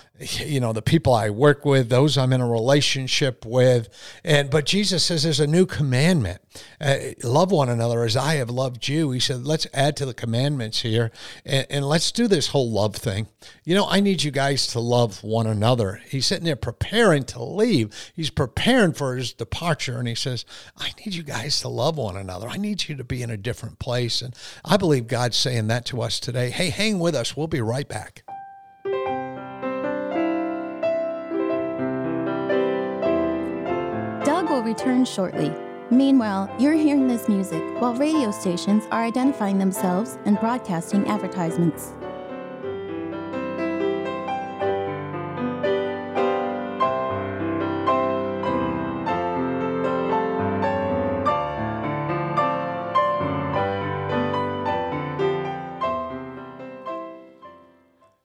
you 0.44 0.60
know 0.60 0.72
the 0.72 0.82
people 0.82 1.12
I 1.14 1.30
work 1.30 1.64
with, 1.64 1.88
those 1.88 2.16
I'm 2.16 2.32
in 2.32 2.40
a 2.40 2.48
relationship 2.48 3.44
with, 3.44 3.88
and 4.24 4.50
but 4.50 4.64
Jesus 4.64 5.04
says 5.04 5.22
there's 5.22 5.40
a 5.40 5.46
new 5.46 5.66
commandment: 5.66 6.40
uh, 6.80 6.96
love 7.22 7.50
one 7.50 7.68
another 7.68 8.04
as 8.04 8.16
I 8.16 8.34
have 8.34 8.50
loved 8.50 8.88
you. 8.88 9.10
He 9.10 9.20
said, 9.20 9.46
let's 9.46 9.66
add 9.72 9.96
to 9.98 10.06
the 10.06 10.14
commandments 10.14 10.82
here, 10.82 11.10
and, 11.44 11.66
and 11.70 11.88
let's 11.88 12.12
do 12.12 12.28
this 12.28 12.48
whole 12.48 12.70
love 12.70 12.96
thing. 12.96 13.28
You 13.64 13.74
know, 13.74 13.86
I 13.88 14.00
need 14.00 14.22
you 14.22 14.30
guys 14.30 14.66
to 14.68 14.80
love 14.80 15.22
one 15.22 15.46
another. 15.46 16.00
He's 16.08 16.26
sitting 16.26 16.44
there 16.44 16.56
preparing 16.56 17.24
to 17.24 17.42
leave. 17.42 18.12
He's 18.14 18.30
preparing 18.30 18.92
for 18.92 19.16
his 19.16 19.32
departure, 19.32 19.98
and 19.98 20.08
he 20.08 20.14
says, 20.14 20.44
I 20.76 20.90
need 21.04 21.14
you 21.14 21.22
guys 21.22 21.60
to 21.60 21.68
love 21.68 21.96
one 21.96 22.16
another. 22.16 22.48
I 22.48 22.56
need 22.56 22.88
you 22.88 22.96
to 22.96 23.04
be 23.04 23.22
in 23.22 23.30
a 23.30 23.36
different 23.36 23.78
place, 23.78 24.22
and 24.22 24.34
I 24.64 24.76
believe 24.76 25.06
God's 25.06 25.36
saying 25.36 25.68
that 25.68 25.86
to 25.86 26.02
us 26.02 26.20
today. 26.20 26.50
Hey, 26.50 26.70
hang 26.70 26.98
with 26.98 27.14
us. 27.14 27.36
We'll 27.36 27.46
be 27.46 27.60
right 27.60 27.88
back. 27.88 28.25
Return 34.66 35.04
shortly. 35.04 35.54
Meanwhile, 35.90 36.54
you're 36.58 36.74
hearing 36.74 37.06
this 37.06 37.28
music 37.28 37.62
while 37.80 37.94
radio 37.94 38.32
stations 38.32 38.84
are 38.90 39.04
identifying 39.04 39.58
themselves 39.58 40.18
and 40.24 40.38
broadcasting 40.40 41.06
advertisements. 41.06 41.94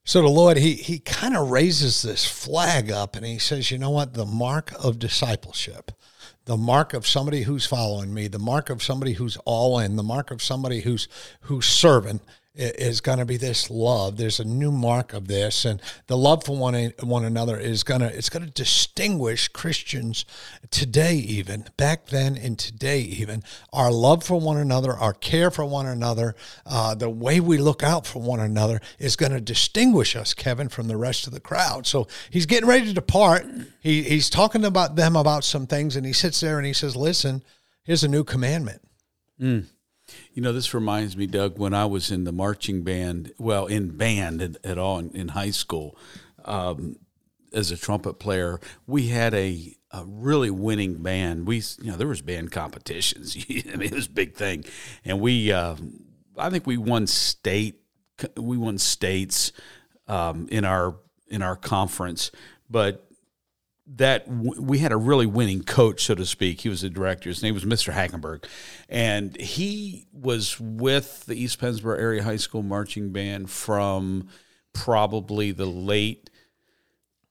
So 0.04 0.20
the 0.20 0.28
Lord, 0.28 0.58
he 0.58 0.74
he 0.74 0.98
kind 0.98 1.34
of 1.34 1.50
raises 1.50 2.02
this 2.02 2.26
flag 2.26 2.90
up 2.90 3.16
and 3.16 3.24
he 3.24 3.38
says, 3.38 3.70
you 3.70 3.78
know 3.78 3.88
what? 3.88 4.12
The 4.12 4.26
mark 4.26 4.70
of 4.84 4.98
discipleship 4.98 5.92
the 6.44 6.56
mark 6.56 6.92
of 6.94 7.06
somebody 7.06 7.42
who's 7.42 7.66
following 7.66 8.12
me, 8.12 8.28
the 8.28 8.38
mark 8.38 8.70
of 8.70 8.82
somebody 8.82 9.12
who's 9.12 9.36
all 9.44 9.78
in, 9.78 9.96
the 9.96 10.02
mark 10.02 10.30
of 10.30 10.42
somebody 10.42 10.80
who's 10.80 11.08
who's 11.42 11.66
serving 11.66 12.20
is 12.54 13.00
going 13.00 13.18
to 13.18 13.24
be 13.24 13.38
this 13.38 13.70
love. 13.70 14.18
There's 14.18 14.38
a 14.38 14.44
new 14.44 14.70
mark 14.70 15.14
of 15.14 15.26
this, 15.26 15.64
and 15.64 15.80
the 16.06 16.16
love 16.16 16.44
for 16.44 16.56
one 16.56 16.92
one 17.00 17.24
another 17.24 17.58
is 17.58 17.82
going 17.82 18.00
to 18.00 18.06
it's 18.06 18.28
going 18.28 18.44
to 18.44 18.50
distinguish 18.50 19.48
Christians 19.48 20.26
today, 20.70 21.14
even 21.14 21.64
back 21.76 22.06
then 22.06 22.36
and 22.36 22.58
today, 22.58 23.00
even 23.00 23.42
our 23.72 23.90
love 23.90 24.22
for 24.22 24.38
one 24.38 24.58
another, 24.58 24.92
our 24.92 25.14
care 25.14 25.50
for 25.50 25.64
one 25.64 25.86
another, 25.86 26.34
uh, 26.66 26.94
the 26.94 27.08
way 27.08 27.40
we 27.40 27.56
look 27.56 27.82
out 27.82 28.06
for 28.06 28.20
one 28.20 28.40
another 28.40 28.80
is 28.98 29.16
going 29.16 29.32
to 29.32 29.40
distinguish 29.40 30.14
us, 30.14 30.34
Kevin, 30.34 30.68
from 30.68 30.88
the 30.88 30.96
rest 30.96 31.26
of 31.26 31.32
the 31.32 31.40
crowd. 31.40 31.86
So 31.86 32.06
he's 32.28 32.46
getting 32.46 32.68
ready 32.68 32.86
to 32.86 32.92
depart. 32.92 33.46
He, 33.80 34.02
he's 34.02 34.28
talking 34.28 34.64
about 34.64 34.96
them 34.96 35.16
about 35.16 35.44
some 35.44 35.66
things, 35.66 35.96
and 35.96 36.04
he 36.04 36.12
sits 36.12 36.40
there 36.40 36.58
and 36.58 36.66
he 36.66 36.74
says, 36.74 36.96
"Listen, 36.96 37.42
here's 37.82 38.04
a 38.04 38.08
new 38.08 38.24
commandment." 38.24 38.82
Mm. 39.40 39.66
You 40.34 40.42
know, 40.42 40.52
this 40.52 40.74
reminds 40.74 41.16
me, 41.16 41.26
Doug, 41.26 41.58
when 41.58 41.74
I 41.74 41.86
was 41.86 42.10
in 42.10 42.24
the 42.24 42.32
marching 42.32 42.82
band, 42.82 43.32
well, 43.38 43.66
in 43.66 43.96
band 43.96 44.42
at, 44.42 44.56
at 44.64 44.78
all 44.78 44.98
in, 44.98 45.10
in, 45.10 45.28
high 45.28 45.50
school, 45.50 45.96
um, 46.44 46.96
as 47.52 47.70
a 47.70 47.76
trumpet 47.76 48.14
player, 48.14 48.60
we 48.86 49.08
had 49.08 49.34
a, 49.34 49.76
a 49.90 50.04
really 50.06 50.50
winning 50.50 51.02
band. 51.02 51.46
We, 51.46 51.62
you 51.80 51.90
know, 51.90 51.96
there 51.96 52.08
was 52.08 52.22
band 52.22 52.50
competitions. 52.50 53.36
I 53.50 53.76
mean, 53.76 53.88
it 53.88 53.94
was 53.94 54.06
a 54.06 54.10
big 54.10 54.34
thing, 54.34 54.64
and 55.04 55.20
we, 55.20 55.52
uh, 55.52 55.76
I 56.36 56.50
think 56.50 56.66
we 56.66 56.76
won 56.76 57.06
state, 57.06 57.80
we 58.36 58.56
won 58.56 58.78
states 58.78 59.52
um, 60.08 60.48
in 60.50 60.64
our 60.64 60.96
in 61.28 61.42
our 61.42 61.56
conference, 61.56 62.30
but 62.68 63.06
that 63.86 64.26
w- 64.26 64.60
we 64.60 64.78
had 64.78 64.92
a 64.92 64.96
really 64.96 65.26
winning 65.26 65.62
coach, 65.62 66.04
so 66.04 66.14
to 66.14 66.24
speak. 66.24 66.60
He 66.60 66.68
was 66.68 66.82
the 66.82 66.90
director. 66.90 67.28
His 67.28 67.42
name 67.42 67.54
was 67.54 67.64
Mr. 67.64 67.92
Hackenberg, 67.92 68.44
and 68.88 69.36
he 69.40 70.06
was 70.12 70.58
with 70.60 71.26
the 71.26 71.34
East 71.34 71.60
Pennsboro 71.60 71.98
Area 71.98 72.22
High 72.22 72.36
School 72.36 72.62
marching 72.62 73.12
band 73.12 73.50
from 73.50 74.28
probably 74.72 75.50
the 75.50 75.66
late, 75.66 76.30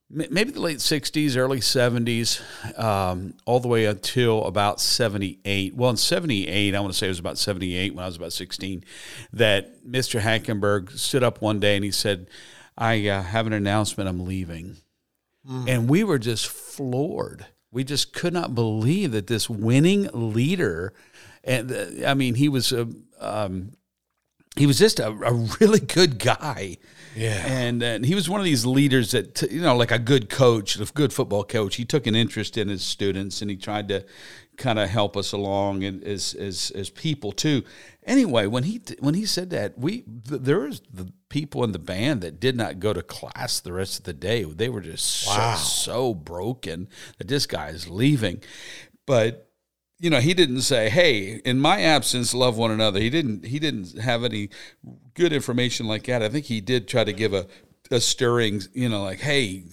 maybe 0.09 0.51
the 0.51 0.59
late 0.59 0.79
'60s, 0.79 1.37
early 1.37 1.59
'70s, 1.59 2.41
um, 2.77 3.33
all 3.45 3.61
the 3.61 3.69
way 3.69 3.85
until 3.85 4.43
about 4.45 4.81
'78. 4.81 5.73
Well, 5.75 5.89
in 5.89 5.97
'78, 5.97 6.75
I 6.75 6.79
want 6.81 6.91
to 6.91 6.97
say 6.97 7.07
it 7.07 7.09
was 7.09 7.19
about 7.19 7.37
'78 7.37 7.95
when 7.95 8.03
I 8.03 8.07
was 8.07 8.17
about 8.17 8.33
16, 8.33 8.83
that 9.31 9.85
Mr. 9.85 10.19
Hackenberg 10.19 10.97
stood 10.97 11.23
up 11.23 11.41
one 11.41 11.61
day 11.61 11.77
and 11.77 11.85
he 11.85 11.91
said, 11.91 12.27
"I 12.77 13.07
uh, 13.07 13.23
have 13.23 13.47
an 13.47 13.53
announcement. 13.53 14.09
I'm 14.09 14.25
leaving." 14.25 14.75
Mm. 15.47 15.69
And 15.69 15.89
we 15.89 16.03
were 16.03 16.19
just 16.19 16.47
floored. 16.47 17.45
We 17.71 17.83
just 17.83 18.13
could 18.13 18.33
not 18.33 18.53
believe 18.53 19.11
that 19.13 19.27
this 19.27 19.49
winning 19.49 20.09
leader, 20.13 20.93
and 21.43 21.71
uh, 21.71 22.07
I 22.07 22.13
mean, 22.13 22.35
he 22.35 22.49
was 22.49 22.71
a, 22.71 22.87
um, 23.19 23.71
he 24.55 24.65
was 24.65 24.77
just 24.77 24.99
a, 24.99 25.07
a, 25.07 25.33
really 25.59 25.79
good 25.79 26.19
guy. 26.19 26.77
Yeah. 27.15 27.45
And, 27.45 27.81
and 27.81 28.05
he 28.05 28.15
was 28.15 28.29
one 28.29 28.39
of 28.39 28.45
these 28.45 28.65
leaders 28.65 29.11
that, 29.11 29.41
you 29.49 29.61
know, 29.61 29.75
like 29.75 29.91
a 29.91 29.99
good 29.99 30.29
coach, 30.29 30.77
a 30.77 30.85
good 30.93 31.13
football 31.13 31.43
coach. 31.43 31.75
He 31.75 31.85
took 31.85 32.05
an 32.05 32.15
interest 32.15 32.57
in 32.57 32.67
his 32.67 32.83
students 32.83 33.41
and 33.41 33.49
he 33.49 33.57
tried 33.57 33.87
to 33.89 34.05
kind 34.57 34.77
of 34.77 34.89
help 34.89 35.15
us 35.15 35.31
along 35.31 35.83
and 35.83 36.03
as, 36.03 36.33
as, 36.33 36.71
as 36.71 36.89
people 36.89 37.31
too. 37.31 37.63
Anyway, 38.03 38.45
when 38.45 38.63
he, 38.63 38.81
when 38.99 39.13
he 39.13 39.25
said 39.25 39.49
that, 39.51 39.77
we, 39.77 40.03
there 40.07 40.59
was 40.59 40.81
the 40.93 41.11
people 41.29 41.63
in 41.63 41.71
the 41.71 41.79
band 41.79 42.21
that 42.21 42.39
did 42.39 42.57
not 42.57 42.79
go 42.79 42.91
to 42.91 43.01
class 43.01 43.61
the 43.61 43.73
rest 43.73 43.99
of 43.99 44.03
the 44.05 44.13
day. 44.13 44.43
They 44.43 44.69
were 44.69 44.81
just 44.81 45.27
wow. 45.27 45.55
so, 45.55 45.63
so 45.63 46.13
broken 46.13 46.89
that 47.17 47.27
this 47.29 47.45
guy 47.45 47.69
is 47.69 47.89
leaving. 47.89 48.43
But 49.05 49.50
you 50.01 50.09
know 50.09 50.19
he 50.19 50.33
didn't 50.33 50.61
say 50.61 50.89
hey 50.89 51.41
in 51.45 51.59
my 51.59 51.81
absence 51.81 52.33
love 52.33 52.57
one 52.57 52.71
another 52.71 52.99
he 52.99 53.09
didn't 53.09 53.45
he 53.45 53.59
didn't 53.59 53.97
have 53.99 54.23
any 54.23 54.49
good 55.13 55.31
information 55.31 55.87
like 55.87 56.03
that 56.03 56.21
i 56.21 56.29
think 56.29 56.45
he 56.45 56.59
did 56.59 56.87
try 56.87 57.03
to 57.03 57.13
give 57.13 57.33
a, 57.33 57.47
a 57.89 57.99
stirring 57.99 58.61
you 58.73 58.89
know 58.89 59.03
like 59.03 59.19
hey 59.19 59.63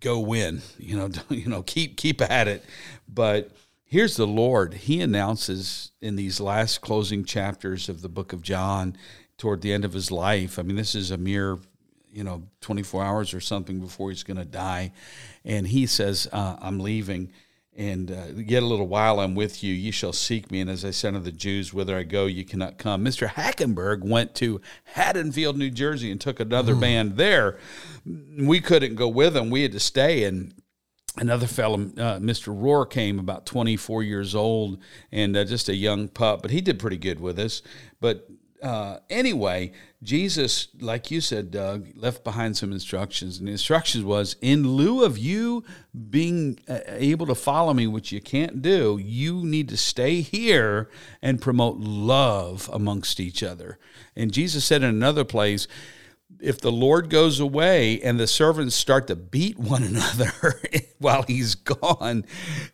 go 0.00 0.18
win 0.18 0.62
you 0.78 0.96
know 0.96 1.10
you 1.28 1.48
know 1.48 1.62
keep 1.62 1.96
keep 1.96 2.20
at 2.20 2.48
it 2.48 2.64
but 3.08 3.50
here's 3.84 4.16
the 4.16 4.26
lord 4.26 4.74
he 4.74 5.00
announces 5.00 5.92
in 6.00 6.16
these 6.16 6.40
last 6.40 6.80
closing 6.80 7.24
chapters 7.24 7.88
of 7.88 8.02
the 8.02 8.08
book 8.08 8.32
of 8.32 8.42
john 8.42 8.96
toward 9.38 9.62
the 9.62 9.72
end 9.72 9.84
of 9.84 9.92
his 9.92 10.10
life. 10.10 10.58
I 10.58 10.62
mean, 10.62 10.76
this 10.76 10.94
is 10.94 11.10
a 11.10 11.16
mere, 11.16 11.58
you 12.12 12.24
know, 12.24 12.42
24 12.60 13.02
hours 13.02 13.32
or 13.32 13.40
something 13.40 13.80
before 13.80 14.10
he's 14.10 14.24
going 14.24 14.36
to 14.36 14.44
die. 14.44 14.92
And 15.44 15.66
he 15.66 15.86
says, 15.86 16.28
uh, 16.32 16.56
I'm 16.60 16.80
leaving. 16.80 17.32
And 17.78 18.10
uh, 18.10 18.24
yet 18.34 18.64
a 18.64 18.66
little 18.66 18.88
while 18.88 19.20
I'm 19.20 19.36
with 19.36 19.62
you, 19.62 19.72
ye 19.72 19.92
shall 19.92 20.12
seek 20.12 20.50
me. 20.50 20.60
And 20.60 20.68
as 20.68 20.84
I 20.84 20.90
said 20.90 21.14
to 21.14 21.20
the 21.20 21.30
Jews, 21.30 21.72
whither 21.72 21.96
I 21.96 22.02
go, 22.02 22.26
you 22.26 22.44
cannot 22.44 22.76
come. 22.76 23.04
Mr. 23.04 23.28
Hackenberg 23.28 24.02
went 24.04 24.34
to 24.36 24.60
Haddonfield, 24.82 25.56
New 25.56 25.70
Jersey, 25.70 26.10
and 26.10 26.20
took 26.20 26.40
another 26.40 26.74
mm. 26.74 26.80
band 26.80 27.16
there. 27.16 27.56
We 28.36 28.60
couldn't 28.60 28.96
go 28.96 29.06
with 29.06 29.36
him. 29.36 29.48
We 29.48 29.62
had 29.62 29.70
to 29.72 29.80
stay. 29.80 30.24
And 30.24 30.54
another 31.16 31.46
fellow, 31.46 31.76
uh, 31.76 32.18
Mr. 32.18 32.52
Rohr, 32.52 32.90
came 32.90 33.20
about 33.20 33.46
24 33.46 34.02
years 34.02 34.34
old 34.34 34.82
and 35.12 35.36
uh, 35.36 35.44
just 35.44 35.68
a 35.68 35.74
young 35.76 36.08
pup, 36.08 36.42
but 36.42 36.50
he 36.50 36.60
did 36.60 36.80
pretty 36.80 36.98
good 36.98 37.20
with 37.20 37.38
us. 37.38 37.62
But 38.00 38.28
uh, 38.62 38.98
anyway, 39.08 39.72
Jesus, 40.02 40.68
like 40.80 41.10
you 41.10 41.20
said, 41.20 41.50
Doug, 41.50 41.88
left 41.94 42.24
behind 42.24 42.56
some 42.56 42.72
instructions, 42.72 43.38
and 43.38 43.48
the 43.48 43.52
instructions 43.52 44.04
was 44.04 44.36
in 44.40 44.68
lieu 44.68 45.04
of 45.04 45.18
you 45.18 45.64
being 46.10 46.58
uh, 46.68 46.80
able 46.86 47.26
to 47.26 47.34
follow 47.34 47.74
me, 47.74 47.86
which 47.86 48.12
you 48.12 48.20
can't 48.20 48.62
do, 48.62 48.98
you 49.02 49.44
need 49.44 49.68
to 49.68 49.76
stay 49.76 50.20
here 50.20 50.88
and 51.22 51.40
promote 51.40 51.78
love 51.78 52.70
amongst 52.72 53.20
each 53.20 53.42
other. 53.42 53.78
And 54.14 54.32
Jesus 54.32 54.64
said 54.64 54.82
in 54.82 54.88
another 54.88 55.24
place, 55.24 55.66
if 56.40 56.60
the 56.60 56.72
Lord 56.72 57.10
goes 57.10 57.40
away 57.40 58.00
and 58.00 58.18
the 58.18 58.26
servants 58.26 58.74
start 58.74 59.06
to 59.08 59.16
beat 59.16 59.58
one 59.58 59.82
another 59.82 60.32
while 60.98 61.22
he's 61.22 61.54
gone, 61.54 62.24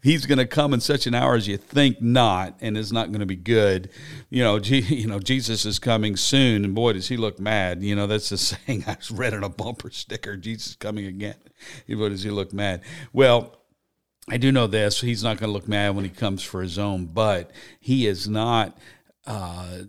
he's 0.03 0.27
going 0.27 0.39
to 0.39 0.47
come 0.47 0.75
in 0.75 0.81
such 0.81 1.07
an 1.07 1.15
hour 1.15 1.35
as 1.35 1.49
you 1.49 1.57
think 1.57 2.01
not, 2.01 2.57
and 2.61 2.77
it's 2.77 2.93
not 2.93 3.09
going 3.09 3.21
to 3.21 3.27
be 3.27 3.37
good. 3.37 3.91
You 4.31 4.45
know, 4.45 4.57
you 4.63 5.07
know, 5.07 5.19
Jesus 5.19 5.65
is 5.65 5.79
coming 5.79 6.17
soon, 6.17 6.65
and 6.65 6.75
boy, 6.75 6.95
does 6.95 7.09
he 7.09 7.17
look 7.17 7.39
mad. 7.39 7.83
You 7.83 7.97
know, 7.97 8.07
that's 8.07 8.31
the 8.31 8.39
saying 8.39 8.85
I 8.87 8.97
read 9.13 9.35
on 9.35 9.45
a 9.45 9.49
bumper 9.49 9.91
sticker: 9.91 10.37
"Jesus 10.37 10.77
coming 10.77 11.07
again." 11.07 11.37
Boy, 11.89 12.11
does 12.11 12.23
he 12.23 12.31
look 12.31 12.53
mad? 12.53 12.83
Well. 13.13 13.61
I 14.27 14.39
do 14.39 14.51
know 14.51 14.67
this. 14.67 15.03
He's 15.03 15.23
not 15.23 15.37
going 15.37 15.51
to 15.51 15.53
look 15.53 15.69
mad 15.69 15.95
when 15.95 16.07
he 16.07 16.11
comes 16.11 16.43
for 16.43 16.63
his 16.63 16.79
own, 16.79 17.05
but 17.05 17.51
he 17.79 18.07
is 18.07 18.27
not 18.27 18.75
uh, 19.27 19.81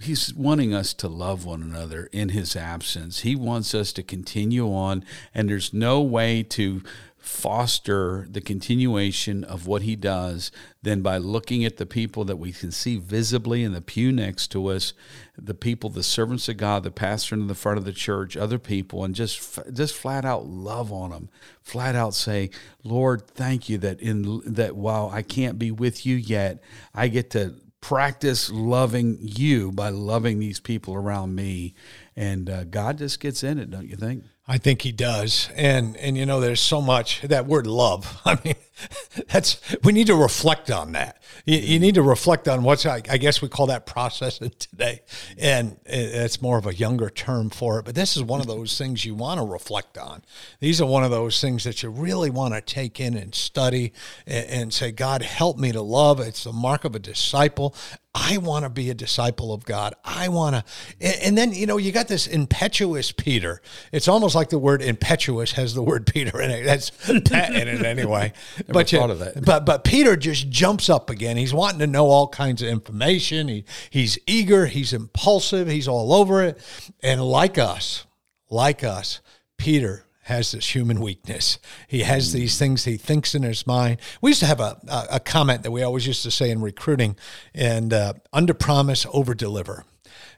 he's 0.00 0.34
wanting 0.34 0.74
us 0.74 0.94
to 0.94 1.08
love 1.08 1.44
one 1.44 1.62
another 1.62 2.08
in 2.12 2.30
his 2.30 2.56
absence. 2.56 3.20
He 3.20 3.36
wants 3.36 3.74
us 3.74 3.92
to 3.94 4.02
continue 4.02 4.72
on, 4.72 5.04
and 5.34 5.48
there's 5.48 5.72
no 5.72 6.00
way 6.00 6.42
to 6.42 6.82
foster 7.24 8.26
the 8.30 8.40
continuation 8.40 9.44
of 9.44 9.66
what 9.66 9.80
he 9.80 9.96
does 9.96 10.52
than 10.82 11.00
by 11.00 11.16
looking 11.16 11.64
at 11.64 11.78
the 11.78 11.86
people 11.86 12.22
that 12.24 12.36
we 12.36 12.52
can 12.52 12.70
see 12.70 12.98
visibly 12.98 13.64
in 13.64 13.72
the 13.72 13.80
pew 13.80 14.12
next 14.12 14.48
to 14.48 14.66
us, 14.66 14.92
the 15.36 15.54
people, 15.54 15.88
the 15.88 16.02
servants 16.02 16.50
of 16.50 16.58
God, 16.58 16.82
the 16.82 16.90
pastor 16.90 17.34
in 17.34 17.46
the 17.46 17.54
front 17.54 17.78
of 17.78 17.86
the 17.86 17.92
church, 17.92 18.36
other 18.36 18.58
people, 18.58 19.04
and 19.04 19.14
just 19.14 19.58
just 19.72 19.94
flat 19.94 20.26
out 20.26 20.46
love 20.46 20.92
on 20.92 21.10
them. 21.10 21.30
Flat 21.62 21.94
out 21.94 22.12
say, 22.12 22.50
Lord, 22.82 23.26
thank 23.26 23.70
you 23.70 23.78
that 23.78 24.00
in 24.00 24.42
that 24.44 24.76
while 24.76 25.08
I 25.10 25.22
can't 25.22 25.58
be 25.58 25.70
with 25.70 26.04
you 26.04 26.16
yet, 26.16 26.62
I 26.94 27.08
get 27.08 27.30
to 27.30 27.54
practice 27.84 28.50
loving 28.50 29.18
you 29.20 29.70
by 29.70 29.90
loving 29.90 30.38
these 30.38 30.58
people 30.58 30.94
around 30.94 31.34
me. 31.34 31.74
And 32.16 32.48
uh, 32.48 32.64
God 32.64 32.96
just 32.96 33.20
gets 33.20 33.44
in 33.44 33.58
it, 33.58 33.70
don't 33.70 33.86
you 33.86 33.96
think? 33.96 34.24
I 34.48 34.56
think 34.56 34.80
he 34.80 34.90
does. 34.90 35.50
And 35.54 35.94
and 35.98 36.16
you 36.16 36.24
know 36.24 36.40
there's 36.40 36.60
so 36.60 36.80
much 36.80 37.20
that 37.22 37.46
word 37.46 37.66
love. 37.66 38.20
I 38.24 38.38
mean 38.42 38.54
that's 39.28 39.60
we 39.82 39.92
need 39.92 40.06
to 40.08 40.14
reflect 40.14 40.70
on 40.70 40.92
that. 40.92 41.22
You, 41.44 41.58
you 41.58 41.78
need 41.78 41.94
to 41.94 42.02
reflect 42.02 42.48
on 42.48 42.62
what's 42.62 42.86
I, 42.86 43.02
I, 43.08 43.18
guess 43.18 43.40
we 43.40 43.48
call 43.48 43.66
that 43.66 43.86
processing 43.86 44.50
today. 44.58 45.02
And 45.38 45.78
it's 45.84 46.42
more 46.42 46.58
of 46.58 46.66
a 46.66 46.74
younger 46.74 47.10
term 47.10 47.50
for 47.50 47.78
it, 47.78 47.84
but 47.84 47.94
this 47.94 48.16
is 48.16 48.22
one 48.22 48.40
of 48.40 48.46
mm-hmm. 48.46 48.58
those 48.58 48.78
things 48.78 49.04
you 49.04 49.14
want 49.14 49.40
to 49.40 49.46
reflect 49.46 49.98
on. 49.98 50.22
These 50.60 50.80
are 50.80 50.86
one 50.86 51.04
of 51.04 51.10
those 51.10 51.40
things 51.40 51.64
that 51.64 51.82
you 51.82 51.90
really 51.90 52.30
want 52.30 52.54
to 52.54 52.60
take 52.60 53.00
in 53.00 53.16
and 53.16 53.34
study 53.34 53.92
and, 54.26 54.46
and 54.46 54.74
say 54.74 54.92
God 54.92 55.22
help 55.22 55.58
me 55.58 55.72
to 55.72 55.82
love. 55.82 56.20
It's 56.20 56.44
the 56.44 56.52
mark 56.52 56.84
of 56.84 56.94
a 56.94 56.98
disciple. 56.98 57.74
I 58.14 58.36
want 58.38 58.64
to 58.64 58.70
be 58.70 58.90
a 58.90 58.94
disciple 58.94 59.52
of 59.52 59.64
God. 59.64 59.94
I 60.04 60.28
want 60.28 60.54
to, 60.54 61.24
and, 61.24 61.36
then 61.36 61.52
you 61.52 61.66
know 61.66 61.78
you 61.78 61.90
got 61.90 62.06
this 62.06 62.28
impetuous 62.28 63.10
Peter. 63.10 63.60
It's 63.90 64.06
almost 64.06 64.36
like 64.36 64.50
the 64.50 64.58
word 64.58 64.82
impetuous 64.82 65.52
has 65.52 65.74
the 65.74 65.82
word 65.82 66.06
Peter 66.06 66.40
in 66.40 66.50
it. 66.52 66.64
That's 66.64 66.90
pet 66.90 67.54
in 67.54 67.66
it 67.66 67.84
anyway. 67.84 68.32
but 68.68 68.88
thought 68.88 69.10
of 69.10 69.18
that. 69.18 69.44
But 69.44 69.66
but 69.66 69.82
Peter 69.82 70.16
just 70.16 70.48
jumps 70.48 70.88
up 70.88 71.10
again. 71.10 71.36
He's 71.36 71.52
wanting 71.52 71.80
to 71.80 71.88
know 71.88 72.06
all 72.06 72.28
kinds 72.28 72.62
of 72.62 72.68
information. 72.68 73.48
He 73.48 73.64
he's 73.90 74.16
eager. 74.28 74.66
He's 74.66 74.92
impulsive. 74.92 75.66
He's 75.66 75.88
all 75.88 76.12
over 76.12 76.42
it. 76.42 76.60
And 77.02 77.20
like 77.20 77.58
us, 77.58 78.06
like 78.48 78.84
us, 78.84 79.20
Peter 79.58 80.06
has 80.24 80.52
this 80.52 80.74
human 80.74 81.00
weakness. 81.00 81.58
He 81.86 82.00
has 82.00 82.32
these 82.32 82.58
things 82.58 82.84
he 82.84 82.96
thinks 82.96 83.34
in 83.34 83.42
his 83.42 83.66
mind. 83.66 83.98
We 84.20 84.30
used 84.30 84.40
to 84.40 84.46
have 84.46 84.60
a, 84.60 84.78
a, 84.88 85.06
a 85.12 85.20
comment 85.20 85.62
that 85.62 85.70
we 85.70 85.82
always 85.82 86.06
used 86.06 86.22
to 86.22 86.30
say 86.30 86.50
in 86.50 86.60
recruiting 86.60 87.16
and 87.54 87.92
uh, 87.92 88.14
under 88.32 88.54
promise, 88.54 89.06
over 89.12 89.34
deliver. 89.34 89.84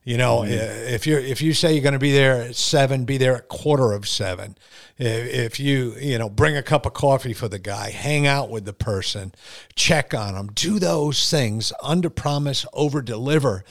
You 0.03 0.17
know, 0.17 0.43
mm-hmm. 0.43 0.53
if 0.95 1.05
you 1.05 1.19
if 1.19 1.43
you 1.43 1.53
say 1.53 1.73
you're 1.73 1.83
going 1.83 1.93
to 1.93 1.99
be 1.99 2.13
there 2.13 2.43
at 2.43 2.55
seven, 2.55 3.05
be 3.05 3.19
there 3.19 3.35
at 3.37 3.49
quarter 3.49 3.93
of 3.93 4.09
seven. 4.09 4.57
If 4.99 5.59
you 5.59 5.97
you 6.01 6.17
know 6.17 6.29
bring 6.29 6.57
a 6.57 6.63
cup 6.63 6.87
of 6.87 6.93
coffee 6.93 7.33
for 7.33 7.49
the 7.49 7.59
guy, 7.59 7.91
hang 7.91 8.25
out 8.25 8.49
with 8.49 8.67
the 8.67 8.73
person, 8.73 9.35
check 9.75 10.15
on 10.15 10.35
them, 10.35 10.47
do 10.55 10.79
those 10.79 11.29
things, 11.29 11.73
under 11.83 12.09
promise, 12.09 12.65
over 12.73 13.03
deliver, 13.03 13.65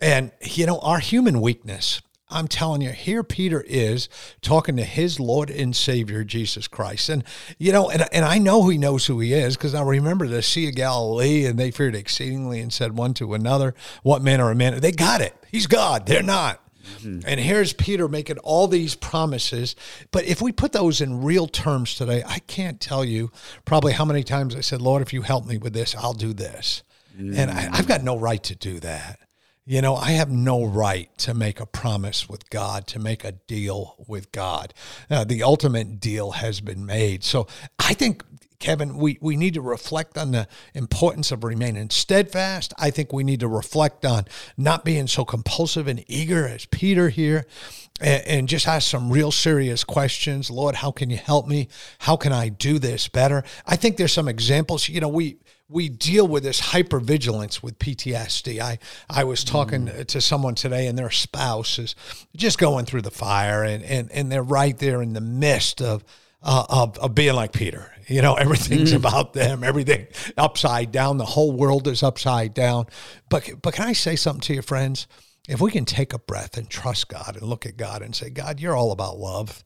and 0.00 0.32
you 0.42 0.66
know 0.66 0.80
our 0.80 0.98
human 0.98 1.40
weakness 1.40 2.02
I'm 2.28 2.48
telling 2.48 2.82
you, 2.82 2.90
here 2.90 3.22
Peter 3.22 3.62
is 3.66 4.08
talking 4.42 4.76
to 4.76 4.84
his 4.84 5.20
Lord 5.20 5.48
and 5.48 5.76
Savior, 5.76 6.24
Jesus 6.24 6.66
Christ. 6.66 7.08
And, 7.08 7.22
you 7.58 7.70
know, 7.70 7.88
and, 7.88 8.04
and 8.12 8.24
I 8.24 8.38
know 8.38 8.68
he 8.68 8.78
knows 8.78 9.06
who 9.06 9.20
he 9.20 9.32
is 9.32 9.56
because 9.56 9.74
I 9.74 9.82
remember 9.82 10.26
the 10.26 10.42
Sea 10.42 10.68
of 10.68 10.74
Galilee 10.74 11.46
and 11.46 11.58
they 11.58 11.70
feared 11.70 11.94
exceedingly 11.94 12.60
and 12.60 12.72
said 12.72 12.96
one 12.96 13.14
to 13.14 13.34
another, 13.34 13.74
What 14.02 14.22
man 14.22 14.40
or 14.40 14.50
a 14.50 14.56
man? 14.56 14.80
They 14.80 14.92
got 14.92 15.20
it. 15.20 15.34
He's 15.52 15.68
God. 15.68 16.06
They're 16.06 16.22
not. 16.22 16.60
Mm-hmm. 16.98 17.20
And 17.26 17.40
here's 17.40 17.72
Peter 17.72 18.08
making 18.08 18.38
all 18.38 18.66
these 18.68 18.94
promises. 18.94 19.76
But 20.10 20.24
if 20.24 20.42
we 20.42 20.52
put 20.52 20.72
those 20.72 21.00
in 21.00 21.22
real 21.22 21.46
terms 21.46 21.94
today, 21.94 22.22
I 22.26 22.40
can't 22.40 22.80
tell 22.80 23.04
you 23.04 23.30
probably 23.64 23.92
how 23.92 24.04
many 24.04 24.22
times 24.22 24.56
I 24.56 24.60
said, 24.60 24.82
Lord, 24.82 25.02
if 25.02 25.12
you 25.12 25.22
help 25.22 25.46
me 25.46 25.58
with 25.58 25.72
this, 25.72 25.94
I'll 25.94 26.12
do 26.12 26.32
this. 26.32 26.82
Mm-hmm. 27.16 27.38
And 27.38 27.50
I, 27.50 27.68
I've 27.72 27.88
got 27.88 28.02
no 28.02 28.18
right 28.18 28.42
to 28.44 28.54
do 28.54 28.80
that. 28.80 29.20
You 29.68 29.82
know, 29.82 29.96
I 29.96 30.12
have 30.12 30.30
no 30.30 30.64
right 30.64 31.10
to 31.18 31.34
make 31.34 31.58
a 31.58 31.66
promise 31.66 32.28
with 32.28 32.48
God, 32.50 32.86
to 32.86 33.00
make 33.00 33.24
a 33.24 33.32
deal 33.32 33.96
with 34.06 34.30
God. 34.30 34.72
Uh, 35.10 35.24
the 35.24 35.42
ultimate 35.42 35.98
deal 35.98 36.30
has 36.30 36.60
been 36.60 36.86
made. 36.86 37.24
So 37.24 37.48
I 37.76 37.92
think, 37.92 38.22
Kevin, 38.60 38.96
we, 38.96 39.18
we 39.20 39.34
need 39.34 39.54
to 39.54 39.60
reflect 39.60 40.16
on 40.16 40.30
the 40.30 40.46
importance 40.72 41.32
of 41.32 41.42
remaining 41.42 41.90
steadfast. 41.90 42.74
I 42.78 42.90
think 42.90 43.12
we 43.12 43.24
need 43.24 43.40
to 43.40 43.48
reflect 43.48 44.04
on 44.04 44.26
not 44.56 44.84
being 44.84 45.08
so 45.08 45.24
compulsive 45.24 45.88
and 45.88 46.04
eager 46.06 46.46
as 46.46 46.66
Peter 46.66 47.08
here. 47.08 47.44
And, 48.00 48.22
and 48.24 48.48
just 48.48 48.68
ask 48.68 48.88
some 48.88 49.10
real 49.10 49.32
serious 49.32 49.82
questions. 49.82 50.48
Lord, 50.48 50.76
how 50.76 50.92
can 50.92 51.10
you 51.10 51.16
help 51.16 51.48
me? 51.48 51.66
How 51.98 52.16
can 52.16 52.32
I 52.32 52.50
do 52.50 52.78
this 52.78 53.08
better? 53.08 53.42
I 53.66 53.74
think 53.74 53.96
there's 53.96 54.12
some 54.12 54.28
examples. 54.28 54.88
You 54.88 55.00
know, 55.00 55.08
we 55.08 55.38
we 55.68 55.88
deal 55.88 56.26
with 56.28 56.44
this 56.44 56.60
hypervigilance 56.60 57.62
with 57.62 57.78
PTSD. 57.78 58.60
I, 58.60 58.78
I 59.10 59.24
was 59.24 59.42
talking 59.42 59.86
mm. 59.86 60.06
to 60.06 60.20
someone 60.20 60.54
today 60.54 60.86
and 60.86 60.96
their 60.96 61.10
spouse 61.10 61.78
is 61.78 61.96
just 62.36 62.58
going 62.58 62.86
through 62.86 63.02
the 63.02 63.10
fire 63.10 63.64
and, 63.64 63.82
and, 63.82 64.10
and 64.12 64.30
they're 64.30 64.42
right 64.42 64.78
there 64.78 65.02
in 65.02 65.12
the 65.12 65.20
midst 65.20 65.82
of, 65.82 66.04
uh, 66.42 66.64
of, 66.68 66.98
of 66.98 67.14
being 67.14 67.34
like 67.34 67.52
Peter. 67.52 67.92
You 68.06 68.22
know, 68.22 68.34
everything's 68.34 68.92
mm. 68.92 68.96
about 68.96 69.32
them, 69.32 69.64
everything 69.64 70.06
upside 70.36 70.92
down. 70.92 71.18
The 71.18 71.24
whole 71.24 71.52
world 71.52 71.88
is 71.88 72.02
upside 72.02 72.54
down. 72.54 72.86
But, 73.28 73.50
but 73.60 73.74
can 73.74 73.88
I 73.88 73.92
say 73.92 74.14
something 74.14 74.42
to 74.42 74.54
you, 74.54 74.62
friends? 74.62 75.08
If 75.48 75.60
we 75.60 75.72
can 75.72 75.84
take 75.84 76.12
a 76.12 76.18
breath 76.18 76.56
and 76.56 76.70
trust 76.70 77.08
God 77.08 77.36
and 77.36 77.42
look 77.42 77.66
at 77.66 77.76
God 77.76 78.02
and 78.02 78.14
say, 78.14 78.30
God, 78.30 78.60
you're 78.60 78.76
all 78.76 78.92
about 78.92 79.18
love 79.18 79.64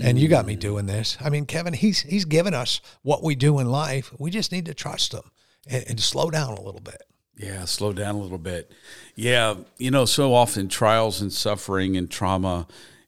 and 0.00 0.18
you 0.18 0.28
got 0.28 0.46
me 0.46 0.54
mm. 0.54 0.60
doing 0.60 0.86
this. 0.86 1.18
I 1.20 1.30
mean, 1.30 1.46
Kevin, 1.46 1.72
he's 1.72 2.02
he's 2.02 2.24
given 2.24 2.54
us 2.54 2.80
what 3.02 3.24
we 3.24 3.34
do 3.34 3.58
in 3.58 3.68
life. 3.68 4.12
We 4.20 4.30
just 4.30 4.52
need 4.52 4.66
to 4.66 4.74
trust 4.74 5.12
him 5.12 5.24
and, 5.68 5.84
and 5.88 6.00
slow 6.00 6.30
down 6.30 6.54
a 6.54 6.60
little 6.60 6.80
bit. 6.80 7.02
Yeah, 7.36 7.64
slow 7.64 7.92
down 7.92 8.16
a 8.16 8.20
little 8.20 8.38
bit. 8.38 8.70
Yeah, 9.14 9.54
you 9.78 9.90
know, 9.90 10.04
so 10.04 10.34
often 10.34 10.68
trials 10.68 11.22
and 11.22 11.32
suffering 11.32 11.96
and 11.96 12.10
trauma 12.10 12.66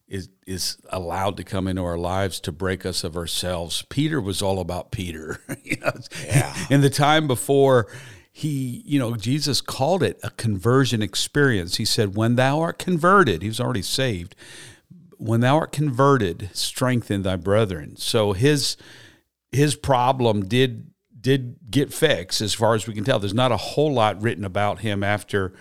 is 0.08 0.28
is 0.46 0.78
allowed 0.90 1.36
to 1.38 1.44
come 1.44 1.66
into 1.66 1.82
our 1.82 1.98
lives 1.98 2.40
to 2.40 2.52
break 2.52 2.86
us 2.86 3.04
of 3.04 3.16
ourselves. 3.16 3.84
Peter 3.88 4.20
was 4.20 4.40
all 4.40 4.60
about 4.60 4.90
Peter. 4.90 5.40
you 5.62 5.76
know, 5.78 5.92
yeah. 6.24 6.54
In 6.70 6.80
the 6.80 6.90
time 6.90 7.26
before 7.26 7.88
he, 8.30 8.82
you 8.86 8.98
know, 8.98 9.16
Jesus 9.16 9.60
called 9.60 10.02
it 10.02 10.18
a 10.22 10.30
conversion 10.30 11.02
experience. 11.02 11.76
He 11.76 11.84
said, 11.84 12.16
"When 12.16 12.36
thou 12.36 12.60
art 12.60 12.78
converted," 12.78 13.42
he 13.42 13.48
was 13.48 13.60
already 13.60 13.82
saved. 13.82 14.34
When 15.18 15.40
thou 15.40 15.56
art 15.56 15.72
converted, 15.72 16.48
strengthen 16.54 17.22
thy 17.22 17.36
brethren. 17.36 17.96
So 17.96 18.32
his 18.32 18.78
his 19.50 19.76
problem 19.76 20.46
did 20.46 20.91
did 21.22 21.56
get 21.70 21.92
fixed 21.92 22.40
as 22.40 22.52
far 22.52 22.74
as 22.74 22.86
we 22.86 22.94
can 22.94 23.04
tell. 23.04 23.18
There's 23.18 23.32
not 23.32 23.52
a 23.52 23.56
whole 23.56 23.92
lot 23.92 24.20
written 24.20 24.44
about 24.44 24.80
him 24.80 25.02
after 25.02 25.52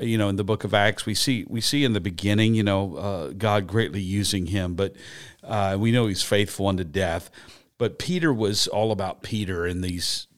you 0.00 0.16
know 0.16 0.28
in 0.28 0.36
the 0.36 0.44
book 0.44 0.64
of 0.64 0.72
acts. 0.72 1.04
We 1.04 1.14
see 1.14 1.44
we 1.48 1.60
see 1.60 1.84
in 1.84 1.92
the 1.92 2.00
beginning 2.00 2.54
you 2.54 2.62
know 2.62 2.96
uh, 2.96 3.32
god 3.36 3.66
greatly 3.66 4.00
using 4.00 4.46
him 4.46 4.74
but 4.74 4.94
uh, 5.42 5.76
we 5.78 5.92
know 5.92 6.06
he's 6.06 6.22
faithful 6.22 6.68
unto 6.68 6.84
death. 6.84 7.30
But 7.76 7.98
peter 7.98 8.32
was 8.32 8.68
all 8.68 8.92
about 8.92 9.22
peter 9.22 9.66
in 9.66 9.80
these 9.80 10.28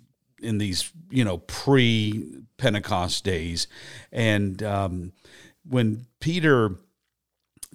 in 0.43 0.59
these 0.59 0.91
you 1.11 1.25
know 1.25 1.39
pre 1.39 2.43
pentecost 2.57 3.25
days. 3.25 3.69
And 4.11 4.63
um, 4.63 5.13
when 5.69 6.07
peter 6.21 6.77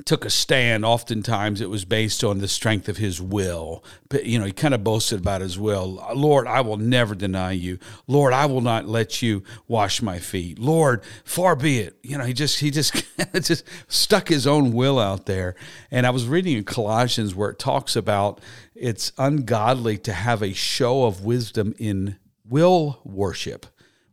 took 0.03 0.25
a 0.25 0.29
stand, 0.29 0.84
oftentimes 0.84 1.62
it 1.62 1.69
was 1.69 1.86
based 1.86 2.21
on 2.21 2.39
the 2.39 2.49
strength 2.49 2.89
of 2.89 2.97
his 2.97 3.21
will. 3.21 3.81
But, 4.10 4.25
you 4.25 4.38
know, 4.38 4.43
he 4.45 4.51
kind 4.51 4.73
of 4.73 4.84
boasted 4.84 5.21
about 5.21 5.39
his 5.39 5.58
will. 5.58 6.03
Lord, 6.13 6.47
I 6.47 6.60
will 6.62 6.75
never 6.75 7.15
deny 7.15 7.53
you. 7.53 7.79
Lord, 8.05 8.34
I 8.34 8.45
will 8.45 8.60
not 8.60 8.89
let 8.89 9.21
you 9.21 9.43
wash 9.69 10.01
my 10.01 10.19
feet. 10.19 10.60
Lord, 10.60 11.01
far 11.23 11.55
be 11.55 11.79
it. 11.79 11.97
You 12.03 12.17
know, 12.17 12.25
he 12.25 12.34
just 12.34 12.60
he 12.60 12.71
just 12.71 13.05
just 13.41 13.63
stuck 13.88 14.27
his 14.27 14.45
own 14.45 14.73
will 14.73 14.99
out 14.99 15.27
there. 15.27 15.55
And 15.89 16.05
I 16.05 16.10
was 16.10 16.27
reading 16.27 16.58
in 16.58 16.65
Colossians 16.65 17.34
where 17.34 17.51
it 17.51 17.60
talks 17.60 17.95
about 17.95 18.41
it's 18.75 19.13
ungodly 19.17 19.97
to 19.99 20.12
have 20.12 20.43
a 20.43 20.51
show 20.51 21.05
of 21.05 21.23
wisdom 21.23 21.73
in 21.79 22.17
will 22.47 22.99
worship 23.05 23.65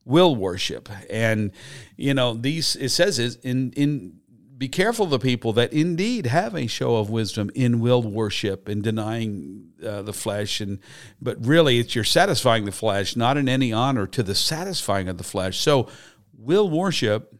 will 0.04 0.34
worship 0.34 0.88
and 1.10 1.52
you 1.96 2.12
know 2.12 2.34
these 2.34 2.74
it 2.76 2.88
says 2.88 3.20
is 3.20 3.36
in 3.36 3.70
in 3.72 4.20
be 4.56 4.68
careful 4.68 5.06
of 5.06 5.10
the 5.10 5.18
people 5.18 5.52
that 5.54 5.72
indeed 5.72 6.26
have 6.26 6.54
a 6.54 6.66
show 6.66 6.96
of 6.96 7.10
wisdom 7.10 7.50
in 7.54 7.80
will 7.80 8.02
worship 8.02 8.68
and 8.68 8.82
denying 8.82 9.70
uh, 9.84 10.02
the 10.02 10.12
flesh 10.12 10.60
and 10.60 10.78
but 11.20 11.44
really 11.44 11.78
it's 11.78 11.94
you're 11.94 12.04
satisfying 12.04 12.64
the 12.64 12.72
flesh 12.72 13.16
not 13.16 13.36
in 13.36 13.48
any 13.48 13.72
honor 13.72 14.06
to 14.06 14.22
the 14.22 14.34
satisfying 14.34 15.08
of 15.08 15.18
the 15.18 15.24
flesh. 15.24 15.58
So 15.58 15.88
will 16.36 16.68
worship 16.68 17.34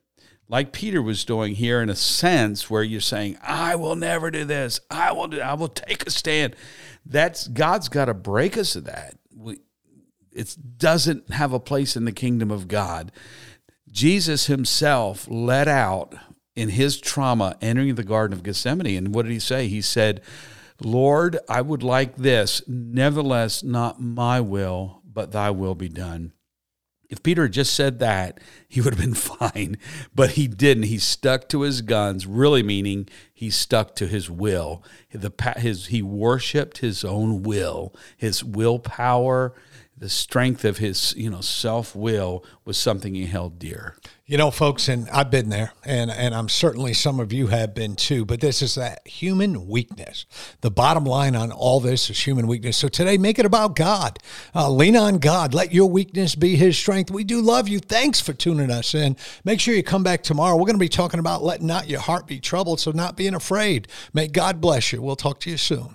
like 0.48 0.72
Peter 0.72 1.01
was 1.01 1.25
doing 1.25 1.55
here 1.55 1.81
in 1.81 1.88
a 1.88 1.96
sense 1.96 2.68
where 2.68 2.83
you're 2.83 3.01
saying 3.01 3.38
I 3.42 3.75
will 3.77 3.96
never 3.96 4.31
do 4.31 4.44
this. 4.44 4.81
I 4.90 5.12
will 5.12 5.29
do, 5.29 5.40
I 5.40 5.55
will 5.55 5.68
take 5.68 6.07
a 6.07 6.11
stand. 6.11 6.57
That's 7.07 7.48
God's 7.48 7.88
got 7.88 8.07
to 8.07 8.14
break 8.14 8.57
us 8.57 8.77
of 8.77 8.85
that. 8.85 9.14
It 10.33 10.57
doesn't 10.79 11.31
have 11.31 11.53
a 11.53 11.61
place 11.61 11.96
in 11.96 12.05
the 12.05 12.12
kingdom 12.12 12.51
of 12.51 12.68
God. 12.68 13.12
Jesus 13.90 14.46
himself 14.46 15.27
let 15.31 15.68
out 15.68 16.14
in 16.54 16.70
his 16.70 17.00
trauma 17.00 17.56
entering 17.60 17.94
the 17.94 18.04
Garden 18.04 18.36
of 18.36 18.42
Gethsemane. 18.42 18.96
And 18.96 19.14
what 19.14 19.24
did 19.24 19.32
he 19.32 19.38
say? 19.38 19.68
He 19.68 19.80
said, 19.80 20.20
Lord, 20.80 21.38
I 21.48 21.60
would 21.60 21.82
like 21.82 22.16
this. 22.16 22.62
Nevertheless, 22.66 23.62
not 23.62 24.00
my 24.00 24.40
will, 24.40 25.02
but 25.04 25.32
thy 25.32 25.50
will 25.50 25.74
be 25.74 25.88
done. 25.88 26.32
If 27.08 27.22
Peter 27.22 27.42
had 27.42 27.52
just 27.52 27.74
said 27.74 27.98
that, 27.98 28.40
he 28.66 28.80
would 28.80 28.94
have 28.94 29.00
been 29.00 29.14
fine, 29.40 29.76
but 30.14 30.30
he 30.30 30.48
didn't. 30.48 30.84
He 30.84 30.98
stuck 30.98 31.46
to 31.50 31.60
his 31.60 31.82
guns, 31.82 32.26
really 32.26 32.62
meaning 32.62 33.06
he 33.34 33.50
stuck 33.50 33.94
to 33.96 34.06
his 34.06 34.30
will. 34.30 34.82
The, 35.12 35.30
his, 35.58 35.86
he 35.88 36.00
worshiped 36.00 36.78
his 36.78 37.04
own 37.04 37.42
will, 37.42 37.94
his 38.16 38.42
willpower, 38.42 39.52
the 40.02 40.08
strength 40.08 40.64
of 40.64 40.78
his, 40.78 41.14
you 41.16 41.30
know, 41.30 41.40
self-will 41.40 42.44
was 42.64 42.76
something 42.76 43.14
he 43.14 43.26
held 43.26 43.60
dear. 43.60 43.96
You 44.26 44.36
know, 44.36 44.50
folks, 44.50 44.88
and 44.88 45.08
I've 45.10 45.30
been 45.30 45.48
there, 45.48 45.74
and, 45.84 46.10
and 46.10 46.34
I'm 46.34 46.48
certainly 46.48 46.92
some 46.92 47.20
of 47.20 47.32
you 47.32 47.46
have 47.46 47.72
been 47.72 47.94
too, 47.94 48.24
but 48.24 48.40
this 48.40 48.62
is 48.62 48.74
that 48.74 49.06
human 49.06 49.68
weakness. 49.68 50.26
The 50.60 50.72
bottom 50.72 51.04
line 51.04 51.36
on 51.36 51.52
all 51.52 51.78
this 51.78 52.10
is 52.10 52.18
human 52.18 52.48
weakness. 52.48 52.76
So 52.78 52.88
today, 52.88 53.16
make 53.16 53.38
it 53.38 53.46
about 53.46 53.76
God. 53.76 54.18
Uh, 54.52 54.68
lean 54.70 54.96
on 54.96 55.18
God. 55.18 55.54
Let 55.54 55.72
your 55.72 55.88
weakness 55.88 56.34
be 56.34 56.56
his 56.56 56.76
strength. 56.76 57.12
We 57.12 57.22
do 57.22 57.40
love 57.40 57.68
you. 57.68 57.78
Thanks 57.78 58.20
for 58.20 58.32
tuning 58.32 58.72
us 58.72 58.96
in. 58.96 59.16
Make 59.44 59.60
sure 59.60 59.72
you 59.72 59.84
come 59.84 60.02
back 60.02 60.24
tomorrow. 60.24 60.56
We're 60.56 60.66
going 60.66 60.74
to 60.74 60.78
be 60.80 60.88
talking 60.88 61.20
about 61.20 61.44
letting 61.44 61.68
not 61.68 61.88
your 61.88 62.00
heart 62.00 62.26
be 62.26 62.40
troubled, 62.40 62.80
so 62.80 62.90
not 62.90 63.16
being 63.16 63.36
afraid. 63.36 63.86
May 64.12 64.26
God 64.26 64.60
bless 64.60 64.92
you. 64.92 65.00
We'll 65.00 65.14
talk 65.14 65.38
to 65.40 65.50
you 65.50 65.56
soon. 65.56 65.94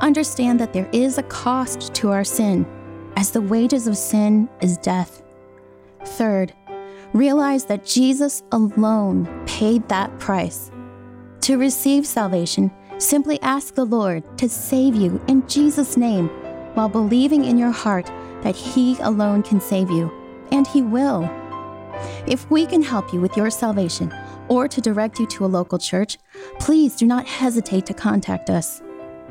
understand 0.00 0.60
that 0.60 0.72
there 0.72 0.88
is 0.92 1.18
a 1.18 1.22
cost 1.24 1.94
to 1.94 2.10
our 2.10 2.24
sin 2.24 2.66
as 3.16 3.30
the 3.30 3.40
wages 3.40 3.86
of 3.86 3.96
sin 3.96 4.48
is 4.60 4.76
death. 4.78 5.22
Third, 6.04 6.52
realize 7.12 7.64
that 7.66 7.84
Jesus 7.84 8.42
alone 8.52 9.26
paid 9.46 9.88
that 9.88 10.16
price. 10.18 10.70
To 11.42 11.58
receive 11.58 12.06
salvation, 12.06 12.70
simply 12.98 13.40
ask 13.42 13.74
the 13.74 13.84
Lord 13.84 14.24
to 14.38 14.48
save 14.48 14.94
you 14.94 15.20
in 15.28 15.46
Jesus' 15.48 15.96
name 15.96 16.28
while 16.74 16.88
believing 16.88 17.44
in 17.44 17.58
your 17.58 17.70
heart 17.70 18.06
that 18.42 18.56
He 18.56 18.98
alone 18.98 19.42
can 19.42 19.60
save 19.60 19.90
you, 19.90 20.12
and 20.52 20.66
He 20.66 20.82
will. 20.82 21.28
If 22.26 22.50
we 22.50 22.66
can 22.66 22.82
help 22.82 23.12
you 23.12 23.20
with 23.20 23.36
your 23.36 23.50
salvation 23.50 24.12
or 24.48 24.68
to 24.68 24.80
direct 24.80 25.18
you 25.18 25.26
to 25.26 25.44
a 25.44 25.46
local 25.46 25.78
church, 25.78 26.18
please 26.60 26.96
do 26.96 27.06
not 27.06 27.26
hesitate 27.26 27.86
to 27.86 27.94
contact 27.94 28.50
us. 28.50 28.82